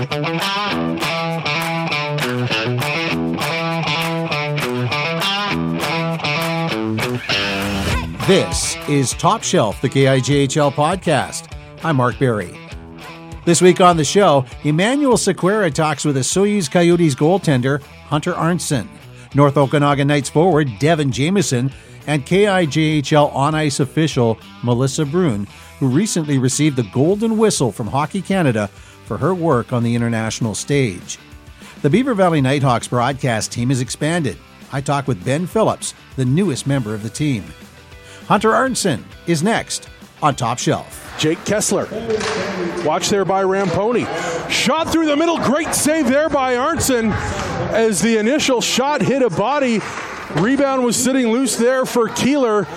This 0.00 0.08
is 8.88 9.12
Top 9.12 9.42
Shelf, 9.42 9.82
the 9.82 9.90
KIJHL 9.90 10.72
podcast. 10.72 11.54
I'm 11.84 11.96
Mark 11.96 12.18
Berry. 12.18 12.56
This 13.44 13.60
week 13.60 13.82
on 13.82 13.98
the 13.98 14.04
show, 14.04 14.46
Emanuel 14.64 15.18
Sequeira 15.18 15.70
talks 15.70 16.06
with 16.06 16.14
the 16.14 16.22
Osoyoos 16.22 16.70
Coyotes 16.70 17.14
goaltender 17.14 17.82
Hunter 17.82 18.32
Arntsen, 18.32 18.88
North 19.34 19.58
Okanagan 19.58 20.08
Knights 20.08 20.30
forward 20.30 20.70
Devin 20.78 21.12
Jameson, 21.12 21.70
and 22.06 22.24
KIJHL 22.24 23.34
on 23.34 23.54
ice 23.54 23.80
official 23.80 24.38
Melissa 24.62 25.04
Brunn, 25.04 25.46
who 25.78 25.88
recently 25.88 26.38
received 26.38 26.76
the 26.76 26.84
Golden 26.84 27.36
Whistle 27.36 27.70
from 27.70 27.88
Hockey 27.88 28.22
Canada 28.22 28.70
for 29.10 29.18
her 29.18 29.34
work 29.34 29.72
on 29.72 29.82
the 29.82 29.96
international 29.96 30.54
stage. 30.54 31.18
The 31.82 31.90
Beaver 31.90 32.14
Valley 32.14 32.40
Nitehawks 32.40 32.88
broadcast 32.88 33.50
team 33.50 33.70
has 33.70 33.80
expanded. 33.80 34.38
I 34.70 34.80
talk 34.80 35.08
with 35.08 35.24
Ben 35.24 35.48
Phillips, 35.48 35.94
the 36.14 36.24
newest 36.24 36.64
member 36.64 36.94
of 36.94 37.02
the 37.02 37.10
team. 37.10 37.42
Hunter 38.28 38.50
Arntsen 38.50 39.02
is 39.26 39.42
next 39.42 39.88
on 40.22 40.36
Top 40.36 40.60
Shelf. 40.60 41.12
Jake 41.18 41.44
Kessler. 41.44 41.88
Watch 42.84 43.08
there 43.08 43.24
by 43.24 43.42
Ramponi. 43.42 44.06
Shot 44.48 44.92
through 44.92 45.06
the 45.06 45.16
middle. 45.16 45.38
Great 45.38 45.74
save 45.74 46.06
there 46.06 46.28
by 46.28 46.54
Arntsen 46.54 47.10
as 47.72 48.00
the 48.00 48.16
initial 48.16 48.60
shot 48.60 49.02
hit 49.02 49.22
a 49.22 49.30
body. 49.30 49.80
Rebound 50.36 50.84
was 50.84 50.94
sitting 50.94 51.32
loose 51.32 51.56
there 51.56 51.84
for 51.84 52.08
Keeler. 52.10 52.68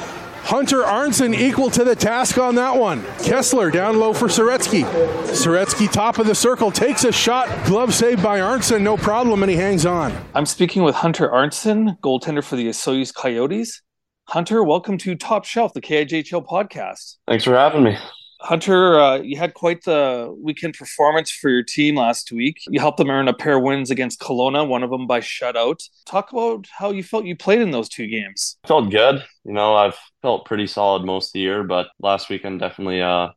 Hunter 0.43 0.83
Arntsen 0.83 1.33
equal 1.33 1.69
to 1.69 1.85
the 1.85 1.95
task 1.95 2.37
on 2.37 2.55
that 2.55 2.75
one. 2.75 3.01
Kessler 3.23 3.71
down 3.71 3.97
low 3.97 4.11
for 4.13 4.27
Soretsky. 4.27 4.83
Soretsky 5.27 5.89
top 5.89 6.19
of 6.19 6.27
the 6.27 6.35
circle 6.35 6.69
takes 6.69 7.05
a 7.05 7.13
shot. 7.13 7.47
Glove 7.65 7.93
saved 7.93 8.21
by 8.21 8.39
Arntsen, 8.39 8.81
no 8.81 8.97
problem, 8.97 9.41
and 9.41 9.49
he 9.49 9.55
hangs 9.55 9.85
on. 9.85 10.13
I'm 10.35 10.45
speaking 10.45 10.83
with 10.83 10.95
Hunter 10.95 11.29
Arntsen, 11.29 11.97
goaltender 12.01 12.43
for 12.43 12.57
the 12.57 12.67
Osoyoos 12.67 13.13
Coyotes. 13.13 13.81
Hunter, 14.27 14.63
welcome 14.65 14.97
to 14.97 15.15
Top 15.15 15.45
Shelf, 15.45 15.71
the 15.73 15.81
KIJHL 15.81 16.45
podcast. 16.45 17.15
Thanks 17.25 17.45
for 17.45 17.55
having 17.55 17.83
me. 17.83 17.97
Hunter, 18.43 18.99
uh, 18.99 19.21
you 19.21 19.37
had 19.37 19.53
quite 19.53 19.85
the 19.85 20.35
weekend 20.37 20.73
performance 20.73 21.31
for 21.31 21.49
your 21.49 21.63
team 21.63 21.95
last 21.95 22.29
week. 22.29 22.57
You 22.67 22.81
helped 22.81 22.97
them 22.97 23.09
earn 23.09 23.29
a 23.29 23.33
pair 23.33 23.55
of 23.57 23.63
wins 23.63 23.89
against 23.89 24.19
Kelowna, 24.19 24.67
one 24.67 24.83
of 24.83 24.89
them 24.89 25.07
by 25.07 25.21
shutout. 25.21 25.81
Talk 26.05 26.33
about 26.33 26.67
how 26.77 26.91
you 26.91 27.03
felt 27.03 27.23
you 27.23 27.37
played 27.37 27.61
in 27.61 27.71
those 27.71 27.87
two 27.87 28.05
games. 28.05 28.57
Felt 28.67 28.91
good. 28.91 29.23
You 29.45 29.53
know, 29.53 29.75
I've 29.75 29.97
felt 30.21 30.45
pretty 30.45 30.67
solid 30.67 31.05
most 31.05 31.29
of 31.29 31.33
the 31.33 31.39
year, 31.39 31.63
but 31.63 31.87
last 32.01 32.29
weekend 32.29 32.59
definitely 32.59 33.01
uh, 33.01 33.29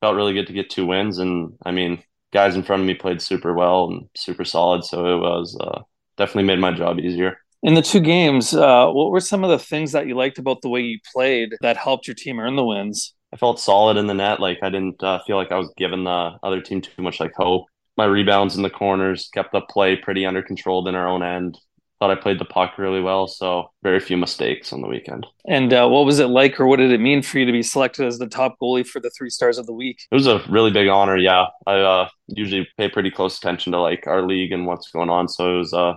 felt 0.00 0.14
really 0.14 0.34
good 0.34 0.46
to 0.46 0.52
get 0.52 0.70
two 0.70 0.86
wins. 0.86 1.18
And 1.18 1.54
I 1.66 1.72
mean, 1.72 2.04
guys 2.32 2.54
in 2.54 2.62
front 2.62 2.82
of 2.82 2.86
me 2.86 2.94
played 2.94 3.20
super 3.20 3.54
well 3.54 3.88
and 3.90 4.08
super 4.16 4.44
solid, 4.44 4.84
so 4.84 5.16
it 5.16 5.20
was 5.20 5.58
uh, 5.60 5.80
definitely 6.16 6.44
made 6.44 6.60
my 6.60 6.70
job 6.70 7.00
easier. 7.00 7.38
In 7.64 7.74
the 7.74 7.82
two 7.82 8.00
games, 8.00 8.54
uh, 8.54 8.86
what 8.88 9.10
were 9.10 9.20
some 9.20 9.42
of 9.42 9.50
the 9.50 9.58
things 9.58 9.92
that 9.92 10.06
you 10.06 10.14
liked 10.14 10.38
about 10.38 10.60
the 10.62 10.68
way 10.68 10.80
you 10.82 10.98
played 11.12 11.54
that 11.62 11.76
helped 11.76 12.06
your 12.06 12.14
team 12.14 12.38
earn 12.38 12.54
the 12.54 12.64
wins? 12.64 13.14
I 13.34 13.36
felt 13.36 13.58
solid 13.58 13.96
in 13.96 14.06
the 14.06 14.14
net. 14.14 14.38
Like 14.38 14.60
I 14.62 14.70
didn't 14.70 15.02
uh, 15.02 15.18
feel 15.26 15.36
like 15.36 15.50
I 15.50 15.58
was 15.58 15.72
giving 15.76 16.04
the 16.04 16.38
other 16.42 16.60
team 16.60 16.80
too 16.80 17.02
much 17.02 17.18
like 17.18 17.32
hope. 17.34 17.66
My 17.96 18.04
rebounds 18.04 18.56
in 18.56 18.62
the 18.62 18.70
corners 18.70 19.28
kept 19.34 19.52
the 19.52 19.60
play 19.60 19.96
pretty 19.96 20.24
under 20.24 20.40
controlled 20.40 20.86
in 20.86 20.94
our 20.94 21.08
own 21.08 21.24
end. 21.24 21.58
Thought 21.98 22.12
I 22.12 22.20
played 22.20 22.38
the 22.38 22.44
puck 22.44 22.78
really 22.78 23.00
well, 23.00 23.26
so 23.26 23.70
very 23.82 23.98
few 23.98 24.16
mistakes 24.16 24.72
on 24.72 24.82
the 24.82 24.88
weekend. 24.88 25.26
And 25.48 25.72
uh, 25.72 25.88
what 25.88 26.04
was 26.04 26.18
it 26.18 26.26
like, 26.26 26.60
or 26.60 26.66
what 26.66 26.76
did 26.76 26.92
it 26.92 27.00
mean 27.00 27.22
for 27.22 27.38
you 27.38 27.46
to 27.46 27.52
be 27.52 27.62
selected 27.62 28.06
as 28.06 28.18
the 28.18 28.26
top 28.26 28.56
goalie 28.60 28.86
for 28.86 29.00
the 29.00 29.10
three 29.10 29.30
stars 29.30 29.58
of 29.58 29.66
the 29.66 29.72
week? 29.72 30.02
It 30.10 30.14
was 30.14 30.26
a 30.26 30.42
really 30.48 30.72
big 30.72 30.88
honor. 30.88 31.16
Yeah, 31.16 31.46
I 31.66 31.78
uh, 31.78 32.08
usually 32.28 32.68
pay 32.76 32.88
pretty 32.88 33.10
close 33.10 33.38
attention 33.38 33.72
to 33.72 33.80
like 33.80 34.06
our 34.06 34.22
league 34.22 34.52
and 34.52 34.66
what's 34.66 34.90
going 34.90 35.10
on, 35.10 35.28
so 35.28 35.54
it 35.54 35.58
was 35.58 35.72
uh, 35.72 35.94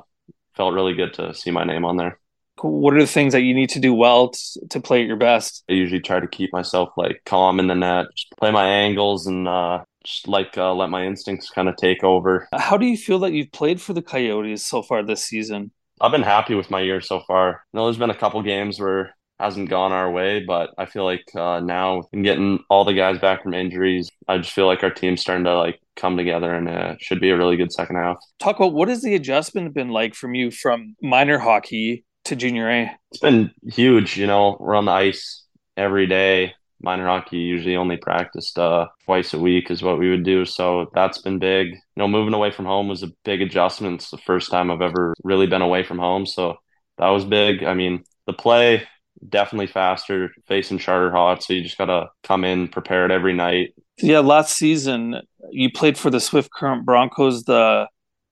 felt 0.56 0.74
really 0.74 0.94
good 0.94 1.14
to 1.16 1.34
see 1.34 1.52
my 1.52 1.64
name 1.64 1.84
on 1.84 1.98
there. 1.98 2.20
What 2.62 2.94
are 2.94 3.00
the 3.00 3.08
things 3.08 3.34
that 3.34 3.42
you 3.42 3.54
need 3.54 3.70
to 3.72 3.80
do 3.80 3.94
well 3.94 4.32
to 4.70 4.80
play 4.80 5.02
at 5.02 5.08
your 5.08 5.18
best? 5.18 5.64
I 5.70 5.74
usually 5.74 6.02
try 6.02 6.20
to 6.20 6.28
keep 6.28 6.52
myself 6.54 6.90
like 6.98 7.22
calm 7.26 7.60
in 7.60 7.68
the 7.68 7.76
net, 7.76 8.08
just 8.16 8.32
play 8.40 8.52
my 8.52 8.66
angles 8.66 9.28
and 9.28 9.48
uh, 9.48 9.84
just 10.04 10.28
like 10.28 10.58
uh, 10.58 10.74
let 10.74 10.90
my 10.90 11.06
instincts 11.06 11.50
kind 11.50 11.70
of 11.70 11.76
take 11.78 12.04
over. 12.04 12.48
How 12.54 12.78
do 12.78 12.86
you 12.86 12.98
feel 12.98 13.20
that 13.20 13.34
you've 13.34 13.52
played 13.52 13.82
for 13.82 13.94
the 13.94 14.02
Coyotes 14.02 14.66
so 14.66 14.82
far 14.82 15.04
this 15.04 15.24
season? 15.24 15.72
I've 16.00 16.12
been 16.12 16.24
happy 16.24 16.56
with 16.56 16.70
my 16.70 16.82
year 16.82 17.02
so 17.02 17.22
far. 17.22 17.64
You 17.74 17.78
know, 17.78 17.86
there's 17.86 17.98
been 17.98 18.10
a 18.10 18.16
couple 18.16 18.42
games 18.44 18.80
where 18.80 19.16
hasn't 19.40 19.70
gone 19.70 19.92
our 19.92 20.10
way, 20.10 20.44
but 20.44 20.72
I 20.78 20.86
feel 20.86 21.04
like 21.04 21.24
uh, 21.36 21.60
now 21.60 22.04
in 22.12 22.24
getting 22.24 22.60
all 22.70 22.86
the 22.86 22.94
guys 22.94 23.20
back 23.20 23.44
from 23.44 23.54
injuries, 23.54 24.10
I 24.28 24.38
just 24.38 24.52
feel 24.52 24.66
like 24.66 24.84
our 24.84 24.90
team's 24.90 25.22
starting 25.22 25.46
to 25.46 25.56
like 25.58 25.80
come 25.96 26.18
together 26.18 26.54
and 26.54 26.68
it 26.68 27.02
should 27.02 27.20
be 27.20 27.30
a 27.30 27.38
really 27.38 27.56
good 27.56 27.72
second 27.72 27.98
half. 27.98 28.18
Talk 28.40 28.58
about 28.58 28.74
what 28.74 28.88
has 28.88 29.02
the 29.02 29.16
adjustment 29.16 29.74
been 29.74 29.90
like 29.90 30.16
from 30.16 30.34
you 30.34 30.50
from 30.50 30.96
minor 31.02 31.38
hockey 31.38 32.04
to 32.28 32.36
junior 32.36 32.70
A? 32.70 32.92
It's 33.12 33.20
been 33.20 33.52
huge. 33.64 34.18
You 34.18 34.28
know, 34.28 34.58
we're 34.60 34.76
on 34.76 34.86
the 34.86 34.92
ice 34.92 35.46
every 35.76 36.08
day. 36.08 36.54
Minor 36.80 37.08
hockey 37.08 37.38
usually 37.38 37.76
only 37.76 37.98
practiced 37.98 38.60
uh, 38.60 38.88
twice 39.06 39.34
a 39.34 39.40
week 39.40 39.72
is 39.72 39.82
what 39.82 39.98
we 39.98 40.12
would 40.12 40.24
do. 40.24 40.46
So 40.46 40.92
that's 40.94 41.20
been 41.20 41.40
big. 41.40 41.70
You 41.70 41.80
know, 41.96 42.08
moving 42.08 42.36
away 42.36 42.52
from 42.52 42.66
home 42.66 42.88
was 42.88 43.02
a 43.02 43.12
big 43.26 43.42
adjustment. 43.42 43.96
It's 43.96 44.12
the 44.12 44.18
first 44.20 44.52
time 44.52 44.70
I've 44.70 44.82
ever 44.82 45.16
really 45.24 45.48
been 45.48 45.64
away 45.64 45.84
from 45.84 45.98
home. 45.98 46.28
So 46.28 46.58
that 47.00 47.10
was 47.10 47.26
big. 47.26 47.64
I 47.64 47.74
mean, 47.74 48.04
the 48.28 48.34
play 48.34 48.84
definitely 49.28 49.68
faster 49.68 50.32
facing 50.48 50.78
charter 50.78 51.12
hot. 51.12 51.44
So 51.44 51.54
you 51.54 51.64
just 51.64 51.78
got 51.78 51.86
to 51.86 52.10
come 52.24 52.44
in 52.44 52.68
prepared 52.68 53.12
every 53.12 53.34
night. 53.34 53.74
Yeah, 53.98 54.20
last 54.20 54.56
season 54.56 55.22
you 55.50 55.72
played 55.72 55.98
for 55.98 56.10
the 56.10 56.20
Swift 56.20 56.52
Current 56.52 56.86
Broncos, 56.86 57.44
the 57.44 57.88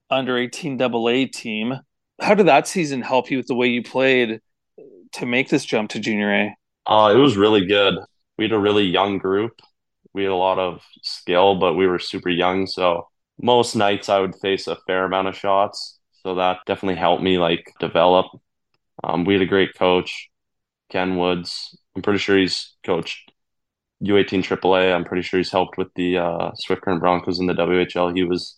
under 0.09 0.37
18 0.37 0.81
AA 0.81 1.25
team. 1.33 1.73
How 2.21 2.33
did 2.33 2.47
that 2.47 2.67
season 2.67 3.01
help 3.01 3.29
you 3.29 3.37
with 3.37 3.47
the 3.47 3.55
way 3.55 3.67
you 3.67 3.83
played 3.83 4.39
to 5.13 5.25
make 5.25 5.49
this 5.49 5.65
jump 5.65 5.89
to 5.91 5.99
junior 5.99 6.33
A? 6.33 6.55
Uh, 6.85 7.13
it 7.13 7.17
was 7.17 7.37
really 7.37 7.65
good. 7.65 7.95
We 8.37 8.45
had 8.45 8.51
a 8.51 8.59
really 8.59 8.83
young 8.83 9.17
group. 9.17 9.59
We 10.13 10.23
had 10.23 10.31
a 10.31 10.35
lot 10.35 10.59
of 10.59 10.81
skill, 11.03 11.55
but 11.55 11.73
we 11.73 11.87
were 11.87 11.99
super 11.99 12.29
young. 12.29 12.67
So 12.67 13.07
most 13.41 13.75
nights 13.75 14.09
I 14.09 14.19
would 14.19 14.35
face 14.35 14.67
a 14.67 14.77
fair 14.87 15.05
amount 15.05 15.27
of 15.27 15.35
shots. 15.35 15.99
So 16.23 16.35
that 16.35 16.59
definitely 16.65 16.99
helped 16.99 17.23
me 17.23 17.37
like 17.37 17.71
develop. 17.79 18.27
Um, 19.03 19.25
we 19.25 19.33
had 19.33 19.43
a 19.43 19.47
great 19.47 19.75
coach. 19.75 20.29
Ken 20.89 21.17
Woods. 21.17 21.77
I'm 21.95 22.01
pretty 22.01 22.19
sure 22.19 22.37
he's 22.37 22.75
coached 22.85 23.31
U18 24.01 24.43
AAA. 24.43 24.93
I'm 24.93 25.05
pretty 25.05 25.23
sure 25.23 25.39
he's 25.39 25.51
helped 25.51 25.77
with 25.77 25.93
the 25.95 26.17
uh, 26.17 26.51
Swift 26.55 26.81
Current 26.81 27.01
Broncos 27.01 27.39
in 27.39 27.47
the 27.47 27.53
WHL. 27.53 28.15
He 28.15 28.23
was 28.23 28.57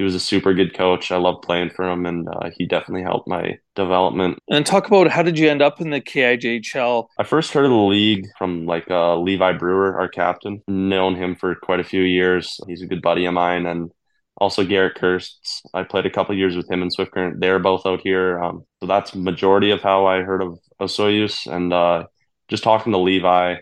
he 0.00 0.04
was 0.04 0.14
a 0.14 0.20
super 0.20 0.54
good 0.54 0.72
coach. 0.72 1.12
I 1.12 1.18
love 1.18 1.42
playing 1.42 1.68
for 1.76 1.86
him, 1.86 2.06
and 2.06 2.26
uh, 2.26 2.48
he 2.56 2.64
definitely 2.64 3.02
helped 3.02 3.28
my 3.28 3.58
development. 3.76 4.38
And 4.48 4.64
talk 4.64 4.86
about 4.86 5.08
how 5.08 5.22
did 5.22 5.38
you 5.38 5.50
end 5.50 5.60
up 5.60 5.78
in 5.78 5.90
the 5.90 6.00
KIJHL? 6.00 7.06
I 7.18 7.22
first 7.22 7.52
heard 7.52 7.66
of 7.66 7.70
the 7.70 7.76
league 7.76 8.24
from 8.38 8.64
like 8.64 8.90
uh, 8.90 9.18
Levi 9.18 9.52
Brewer, 9.58 10.00
our 10.00 10.08
captain. 10.08 10.62
Known 10.66 11.16
him 11.16 11.36
for 11.36 11.54
quite 11.54 11.80
a 11.80 11.84
few 11.84 12.00
years. 12.00 12.58
He's 12.66 12.80
a 12.80 12.86
good 12.86 13.02
buddy 13.02 13.26
of 13.26 13.34
mine, 13.34 13.66
and 13.66 13.90
also 14.38 14.64
Garrett 14.64 14.96
Kirsts. 14.96 15.60
I 15.74 15.82
played 15.82 16.06
a 16.06 16.10
couple 16.10 16.34
years 16.34 16.56
with 16.56 16.70
him 16.70 16.80
in 16.80 16.90
Swift 16.90 17.12
Current. 17.12 17.38
They're 17.38 17.58
both 17.58 17.84
out 17.84 18.00
here, 18.00 18.42
um, 18.42 18.64
so 18.80 18.86
that's 18.86 19.14
majority 19.14 19.70
of 19.70 19.82
how 19.82 20.06
I 20.06 20.22
heard 20.22 20.40
of, 20.40 20.58
Osoyoos. 20.80 21.46
And 21.46 21.74
uh, 21.74 22.06
just 22.48 22.64
talking 22.64 22.92
to 22.92 22.98
Levi, 22.98 23.56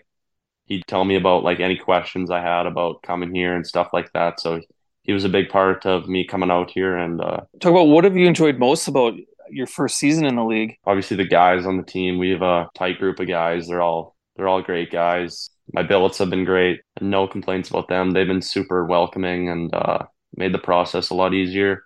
he'd 0.67 0.87
tell 0.87 1.03
me 1.03 1.17
about 1.17 1.43
like 1.43 1.59
any 1.59 1.75
questions 1.75 2.31
I 2.31 2.39
had 2.39 2.65
about 2.65 3.03
coming 3.03 3.35
here 3.35 3.57
and 3.57 3.67
stuff 3.67 3.89
like 3.91 4.09
that. 4.13 4.39
So 4.39 4.61
he 5.09 5.13
was 5.13 5.25
a 5.25 5.29
big 5.29 5.49
part 5.49 5.87
of 5.87 6.07
me 6.07 6.23
coming 6.23 6.51
out 6.51 6.69
here. 6.69 6.95
And 6.95 7.19
uh, 7.19 7.41
talk 7.59 7.71
about 7.71 7.87
what 7.87 8.03
have 8.03 8.15
you 8.15 8.27
enjoyed 8.27 8.59
most 8.59 8.87
about 8.87 9.15
your 9.49 9.65
first 9.65 9.97
season 9.97 10.23
in 10.23 10.35
the 10.35 10.43
league? 10.43 10.77
Obviously, 10.85 11.17
the 11.17 11.25
guys 11.25 11.65
on 11.65 11.77
the 11.77 11.83
team. 11.83 12.19
We 12.19 12.29
have 12.29 12.43
a 12.43 12.69
tight 12.75 12.99
group 12.99 13.19
of 13.19 13.27
guys. 13.27 13.67
They're 13.67 13.81
all 13.81 14.15
they're 14.35 14.47
all 14.47 14.61
great 14.61 14.91
guys. 14.91 15.49
My 15.73 15.81
billets 15.81 16.19
have 16.19 16.29
been 16.29 16.45
great. 16.45 16.81
No 17.01 17.27
complaints 17.27 17.69
about 17.71 17.87
them. 17.87 18.11
They've 18.11 18.27
been 18.27 18.43
super 18.43 18.85
welcoming 18.85 19.49
and 19.49 19.73
uh, 19.73 20.05
made 20.35 20.53
the 20.53 20.59
process 20.59 21.09
a 21.09 21.15
lot 21.15 21.33
easier. 21.33 21.81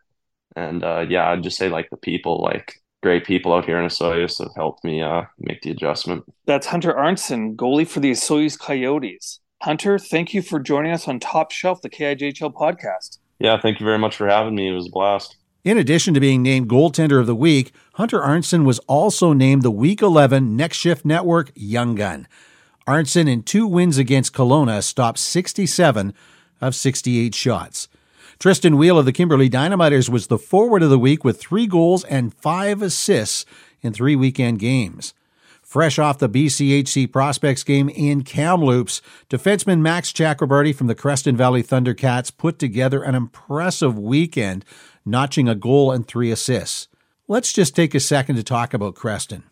And 0.57 0.83
uh, 0.83 1.05
yeah, 1.07 1.29
I'd 1.29 1.43
just 1.43 1.57
say 1.57 1.69
like 1.69 1.89
the 1.91 1.97
people, 1.97 2.41
like 2.41 2.73
great 3.01 3.25
people 3.25 3.53
out 3.53 3.63
here 3.63 3.79
in 3.79 3.85
Osoyoos 3.85 4.39
have 4.39 4.53
helped 4.53 4.83
me 4.83 5.01
uh, 5.01 5.21
make 5.39 5.61
the 5.61 5.71
adjustment. 5.71 6.25
That's 6.45 6.67
Hunter 6.67 6.91
Arntsen, 6.91 7.55
goalie 7.55 7.87
for 7.87 8.01
the 8.01 8.11
Osoyoos 8.11 8.59
Coyotes. 8.59 9.39
Hunter, 9.63 9.97
thank 9.97 10.33
you 10.33 10.41
for 10.41 10.59
joining 10.59 10.91
us 10.91 11.07
on 11.07 11.21
Top 11.21 11.49
Shelf, 11.49 11.81
the 11.81 11.89
KIJHL 11.89 12.53
podcast. 12.53 13.19
Yeah, 13.39 13.57
thank 13.57 13.79
you 13.79 13.85
very 13.85 13.97
much 13.97 14.17
for 14.17 14.27
having 14.27 14.55
me. 14.55 14.67
It 14.67 14.73
was 14.73 14.87
a 14.87 14.89
blast. 14.89 15.37
In 15.63 15.77
addition 15.77 16.13
to 16.13 16.19
being 16.19 16.43
named 16.43 16.67
Goaltender 16.67 17.17
of 17.17 17.27
the 17.27 17.33
Week, 17.33 17.71
Hunter 17.93 18.19
Arntsen 18.19 18.65
was 18.65 18.79
also 18.79 19.31
named 19.31 19.61
the 19.61 19.71
Week 19.71 20.01
11 20.01 20.57
Next 20.57 20.75
Shift 20.75 21.05
Network 21.05 21.53
Young 21.55 21.95
Gun. 21.95 22.27
Arntsen, 22.85 23.29
in 23.29 23.41
two 23.41 23.65
wins 23.65 23.97
against 23.97 24.33
Kelowna, 24.33 24.83
stopped 24.83 25.19
67 25.19 26.13
of 26.59 26.75
68 26.75 27.33
shots. 27.33 27.87
Tristan 28.39 28.75
Wheel 28.75 28.99
of 28.99 29.05
the 29.05 29.13
Kimberley 29.13 29.49
Dynamiters 29.49 30.09
was 30.09 30.27
the 30.27 30.37
forward 30.37 30.83
of 30.83 30.89
the 30.89 30.99
week 30.99 31.23
with 31.23 31.39
three 31.39 31.67
goals 31.67 32.03
and 32.03 32.33
five 32.33 32.81
assists 32.81 33.45
in 33.81 33.93
three 33.93 34.17
weekend 34.17 34.59
games. 34.59 35.13
Fresh 35.73 35.97
off 35.97 36.19
the 36.19 36.29
BCHC 36.29 37.11
Prospects 37.11 37.63
game 37.63 37.89
in 37.89 38.23
Kamloops, 38.23 39.01
defenseman 39.27 39.79
Max 39.79 40.11
Chakrabarty 40.11 40.75
from 40.75 40.85
the 40.85 40.93
Creston 40.93 41.35
Valley 41.35 41.63
Thundercats 41.63 42.29
put 42.37 42.59
together 42.59 43.01
an 43.01 43.15
impressive 43.15 43.97
weekend, 43.97 44.65
notching 45.03 45.49
a 45.49 45.55
goal 45.55 45.91
and 45.91 46.07
three 46.07 46.29
assists. 46.29 46.89
Let's 47.27 47.51
just 47.51 47.75
take 47.75 47.95
a 47.95 47.99
second 47.99 48.35
to 48.35 48.43
talk 48.43 48.75
about 48.75 48.93
Creston. 48.93 49.45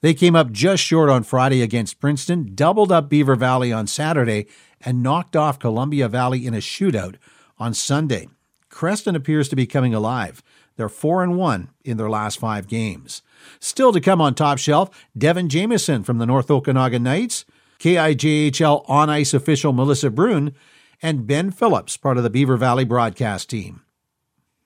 They 0.00 0.14
came 0.14 0.34
up 0.34 0.50
just 0.50 0.82
short 0.82 1.08
on 1.08 1.22
Friday 1.22 1.62
against 1.62 2.00
Princeton, 2.00 2.56
doubled 2.56 2.90
up 2.90 3.08
Beaver 3.08 3.36
Valley 3.36 3.72
on 3.72 3.86
Saturday, 3.86 4.48
and 4.80 5.00
knocked 5.00 5.36
off 5.36 5.60
Columbia 5.60 6.08
Valley 6.08 6.44
in 6.44 6.54
a 6.54 6.58
shootout 6.58 7.18
on 7.56 7.72
Sunday. 7.72 8.28
Creston 8.68 9.14
appears 9.14 9.48
to 9.50 9.54
be 9.54 9.66
coming 9.68 9.94
alive. 9.94 10.42
They're 10.76 10.88
4 10.88 11.22
and 11.22 11.36
1 11.36 11.68
in 11.84 11.96
their 11.96 12.10
last 12.10 12.38
5 12.38 12.66
games. 12.66 13.22
Still 13.60 13.92
to 13.92 14.00
come 14.00 14.20
on 14.20 14.34
top 14.34 14.58
shelf, 14.58 14.90
Devin 15.16 15.48
Jameson 15.48 16.02
from 16.02 16.18
the 16.18 16.26
North 16.26 16.50
Okanagan 16.50 17.02
Knights, 17.02 17.44
KIJHL 17.78 18.88
on 18.88 19.10
ice 19.10 19.34
official 19.34 19.72
Melissa 19.72 20.10
Brunn, 20.10 20.54
and 21.02 21.26
Ben 21.26 21.50
Phillips, 21.50 21.96
part 21.96 22.16
of 22.16 22.22
the 22.22 22.30
Beaver 22.30 22.56
Valley 22.56 22.84
broadcast 22.84 23.50
team. 23.50 23.82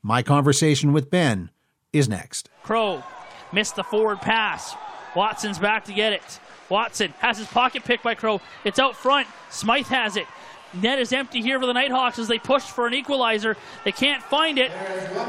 My 0.03 0.23
conversation 0.23 0.93
with 0.93 1.11
Ben 1.11 1.51
is 1.93 2.09
next. 2.09 2.51
Crow 2.63 3.03
missed 3.53 3.77
the 3.77 3.83
forward 3.83 4.21
pass. 4.21 4.75
Watson's 5.17 5.59
back 5.59 5.87
to 5.87 5.93
get 5.93 6.13
it. 6.13 6.41
Watson 6.69 7.15
has 7.19 7.39
his 7.39 7.47
pocket 7.47 7.85
picked 7.85 8.05
by 8.05 8.15
Crow. 8.15 8.41
It's 8.65 8.79
out 8.79 8.97
front. 8.97 9.27
Smythe 9.51 9.87
has 9.87 10.17
it. 10.17 10.27
Net 10.75 10.99
is 10.99 11.13
empty 11.13 11.41
here 11.41 11.59
for 11.59 11.67
the 11.67 11.73
Nitehawks 11.73 12.19
as 12.19 12.29
they 12.29 12.39
push 12.39 12.63
for 12.63 12.87
an 12.87 12.95
equalizer. 12.95 13.57
They 13.85 13.93
can't 13.93 14.23
find 14.23 14.59
it. 14.59 14.71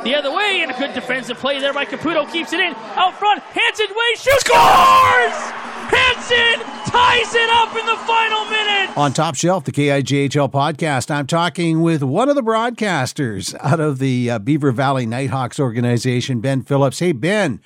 The 0.03 0.15
other 0.15 0.35
way, 0.35 0.61
and 0.61 0.71
a 0.71 0.77
good 0.77 0.93
defensive 0.93 1.37
play 1.37 1.59
there 1.59 1.73
by 1.73 1.85
Caputo 1.85 2.29
keeps 2.31 2.53
it 2.53 2.59
in. 2.59 2.73
Out 2.95 3.13
front, 3.17 3.41
Hanson 3.43 3.87
way 3.87 4.15
shoots, 4.15 4.43
scores! 4.43 5.53
Hanson 5.89 6.65
ties 6.91 7.33
it 7.33 7.49
up 7.49 7.73
in 7.75 7.85
the 7.85 7.95
final 8.05 8.45
minute. 8.45 8.97
On 8.97 9.13
Top 9.13 9.35
Shelf, 9.35 9.63
the 9.63 9.71
KIJHL 9.71 10.51
podcast, 10.51 11.09
I'm 11.09 11.27
talking 11.27 11.81
with 11.81 12.03
one 12.03 12.27
of 12.27 12.35
the 12.35 12.43
broadcasters 12.43 13.55
out 13.61 13.79
of 13.79 13.99
the 13.99 14.31
uh, 14.31 14.39
Beaver 14.39 14.71
Valley 14.73 15.05
Nitehawks 15.05 15.59
organization, 15.59 16.41
Ben 16.41 16.61
Phillips. 16.63 16.99
Hey, 16.99 17.13
Ben. 17.13 17.61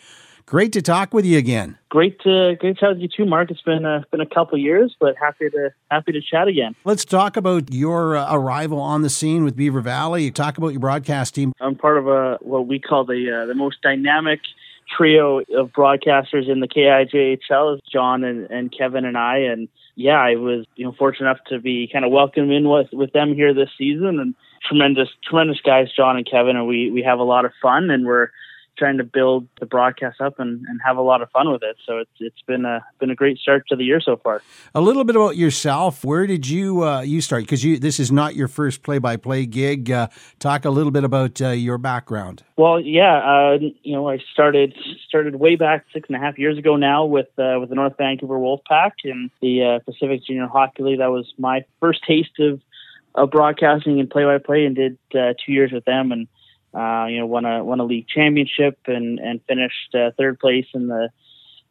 Great 0.51 0.73
to 0.73 0.81
talk 0.81 1.13
with 1.13 1.25
you 1.25 1.37
again. 1.37 1.77
Great 1.87 2.19
to 2.23 2.57
great 2.59 2.75
to 2.75 2.79
chat 2.81 2.89
with 2.89 2.99
you 2.99 3.07
too, 3.07 3.25
Mark. 3.25 3.49
It's 3.49 3.61
been 3.61 3.85
uh, 3.85 4.03
been 4.11 4.19
a 4.19 4.25
couple 4.25 4.57
years, 4.57 4.93
but 4.99 5.15
happy 5.15 5.49
to 5.49 5.69
happy 5.89 6.11
to 6.11 6.19
chat 6.19 6.49
again. 6.49 6.75
Let's 6.83 7.05
talk 7.05 7.37
about 7.37 7.71
your 7.71 8.17
uh, 8.17 8.35
arrival 8.35 8.77
on 8.81 9.01
the 9.01 9.09
scene 9.09 9.45
with 9.45 9.55
Beaver 9.55 9.79
Valley. 9.79 10.29
Talk 10.29 10.57
about 10.57 10.73
your 10.73 10.81
broadcast 10.81 11.35
team. 11.35 11.53
I'm 11.61 11.75
part 11.75 11.97
of 11.97 12.09
a 12.09 12.37
what 12.41 12.67
we 12.67 12.79
call 12.79 13.05
the 13.05 13.43
uh, 13.43 13.45
the 13.45 13.55
most 13.55 13.81
dynamic 13.81 14.41
trio 14.97 15.37
of 15.39 15.71
broadcasters 15.71 16.49
in 16.49 16.59
the 16.59 16.67
KIJHL 16.67 17.75
is 17.75 17.81
John 17.89 18.25
and, 18.25 18.51
and 18.51 18.77
Kevin 18.77 19.05
and 19.05 19.17
I. 19.17 19.37
And 19.37 19.69
yeah, 19.95 20.19
I 20.19 20.35
was 20.35 20.65
you 20.75 20.83
know 20.83 20.93
fortunate 20.99 21.29
enough 21.29 21.45
to 21.45 21.61
be 21.61 21.89
kind 21.89 22.03
of 22.03 22.11
welcomed 22.11 22.51
in 22.51 22.67
with 22.67 22.89
with 22.91 23.13
them 23.13 23.33
here 23.35 23.53
this 23.53 23.69
season 23.77 24.19
and 24.19 24.35
tremendous 24.67 25.07
tremendous 25.23 25.61
guys, 25.61 25.87
John 25.95 26.17
and 26.17 26.29
Kevin, 26.29 26.57
and 26.57 26.67
we 26.67 26.91
we 26.91 27.03
have 27.03 27.19
a 27.19 27.23
lot 27.23 27.45
of 27.45 27.53
fun 27.61 27.89
and 27.89 28.05
we're 28.05 28.31
trying 28.81 28.97
to 28.97 29.03
build 29.03 29.47
the 29.59 29.65
broadcast 29.67 30.19
up 30.19 30.39
and, 30.39 30.65
and 30.67 30.79
have 30.83 30.97
a 30.97 31.01
lot 31.01 31.21
of 31.21 31.29
fun 31.29 31.51
with 31.51 31.61
it. 31.61 31.77
So 31.85 31.99
it's 31.99 32.09
it's 32.19 32.41
been 32.47 32.65
a 32.65 32.83
been 32.99 33.11
a 33.11 33.15
great 33.15 33.37
start 33.37 33.67
to 33.69 33.75
the 33.75 33.83
year 33.83 34.01
so 34.01 34.17
far. 34.17 34.41
A 34.73 34.81
little 34.81 35.03
bit 35.03 35.15
about 35.15 35.37
yourself. 35.37 36.03
Where 36.03 36.25
did 36.25 36.49
you 36.49 36.83
uh, 36.83 37.01
you 37.01 37.21
start? 37.21 37.43
Because 37.43 37.63
you 37.63 37.77
this 37.77 37.99
is 37.99 38.11
not 38.11 38.35
your 38.35 38.47
first 38.47 38.81
play 38.81 38.97
by 38.97 39.17
play 39.17 39.45
gig. 39.45 39.91
Uh, 39.91 40.07
talk 40.39 40.65
a 40.65 40.71
little 40.71 40.91
bit 40.91 41.03
about 41.03 41.39
uh, 41.39 41.49
your 41.49 41.77
background. 41.77 42.43
Well, 42.57 42.79
yeah, 42.79 43.17
uh, 43.17 43.57
you 43.83 43.93
know, 43.93 44.09
I 44.09 44.17
started 44.33 44.75
started 45.07 45.35
way 45.35 45.55
back 45.55 45.85
six 45.93 46.09
and 46.09 46.15
a 46.15 46.19
half 46.19 46.39
years 46.39 46.57
ago 46.57 46.75
now 46.75 47.05
with 47.05 47.29
uh, 47.37 47.57
with 47.59 47.69
the 47.69 47.75
North 47.75 47.93
Vancouver 47.99 48.39
Wolfpack 48.39 48.93
in 49.03 49.29
the 49.41 49.63
uh, 49.63 49.79
Pacific 49.85 50.25
Junior 50.25 50.47
Hockey 50.47 50.81
League. 50.81 50.99
That 50.99 51.11
was 51.11 51.31
my 51.37 51.63
first 51.79 51.99
taste 52.07 52.39
of 52.39 52.59
of 53.13 53.29
broadcasting 53.29 53.99
and 53.99 54.09
play 54.09 54.23
by 54.23 54.39
play, 54.39 54.65
and 54.65 54.75
did 54.75 54.97
two 55.11 55.51
years 55.51 55.71
with 55.71 55.85
them 55.85 56.11
and 56.11 56.27
uh, 56.73 57.05
you 57.09 57.19
know, 57.19 57.25
won 57.25 57.45
a 57.45 57.63
won 57.63 57.79
a 57.79 57.83
league 57.83 58.07
championship 58.07 58.79
and 58.87 59.19
and 59.19 59.41
finished 59.47 59.93
uh, 59.93 60.11
third 60.17 60.39
place 60.39 60.67
in 60.73 60.87
the, 60.87 61.09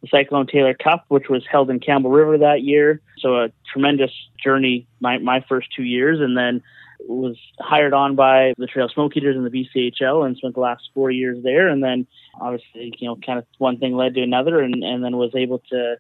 the 0.03 0.09
Cyclone 0.09 0.47
Taylor 0.47 0.75
Cup, 0.75 1.05
which 1.09 1.29
was 1.29 1.45
held 1.51 1.71
in 1.71 1.81
Campbell 1.81 2.11
River 2.11 2.39
that 2.39 2.63
year. 2.63 3.01
So 3.19 3.37
a 3.37 3.49
tremendous 3.73 4.13
journey 4.43 4.87
my 5.01 5.19
my 5.19 5.45
first 5.49 5.69
two 5.75 5.85
years, 5.85 6.21
and 6.21 6.37
then 6.37 6.63
was 7.09 7.37
hired 7.59 7.95
on 7.95 8.15
by 8.15 8.53
the 8.59 8.67
Trail 8.67 8.89
Smoke 8.93 9.17
Eaters 9.17 9.37
in 9.37 9.45
the 9.45 9.51
BCHL 9.51 10.27
and 10.27 10.37
spent 10.37 10.55
the 10.55 10.61
last 10.61 10.91
four 10.93 11.11
years 11.11 11.43
there. 11.43 11.69
And 11.69 11.83
then 11.83 12.07
obviously, 12.39 12.93
you 12.99 13.09
know, 13.09 13.17
kind 13.25 13.39
of 13.39 13.47
one 13.57 13.79
thing 13.79 13.97
led 13.97 14.15
to 14.15 14.23
another, 14.23 14.61
and 14.61 14.83
and 14.85 15.03
then 15.03 15.17
was 15.17 15.35
able 15.35 15.61
to 15.71 15.97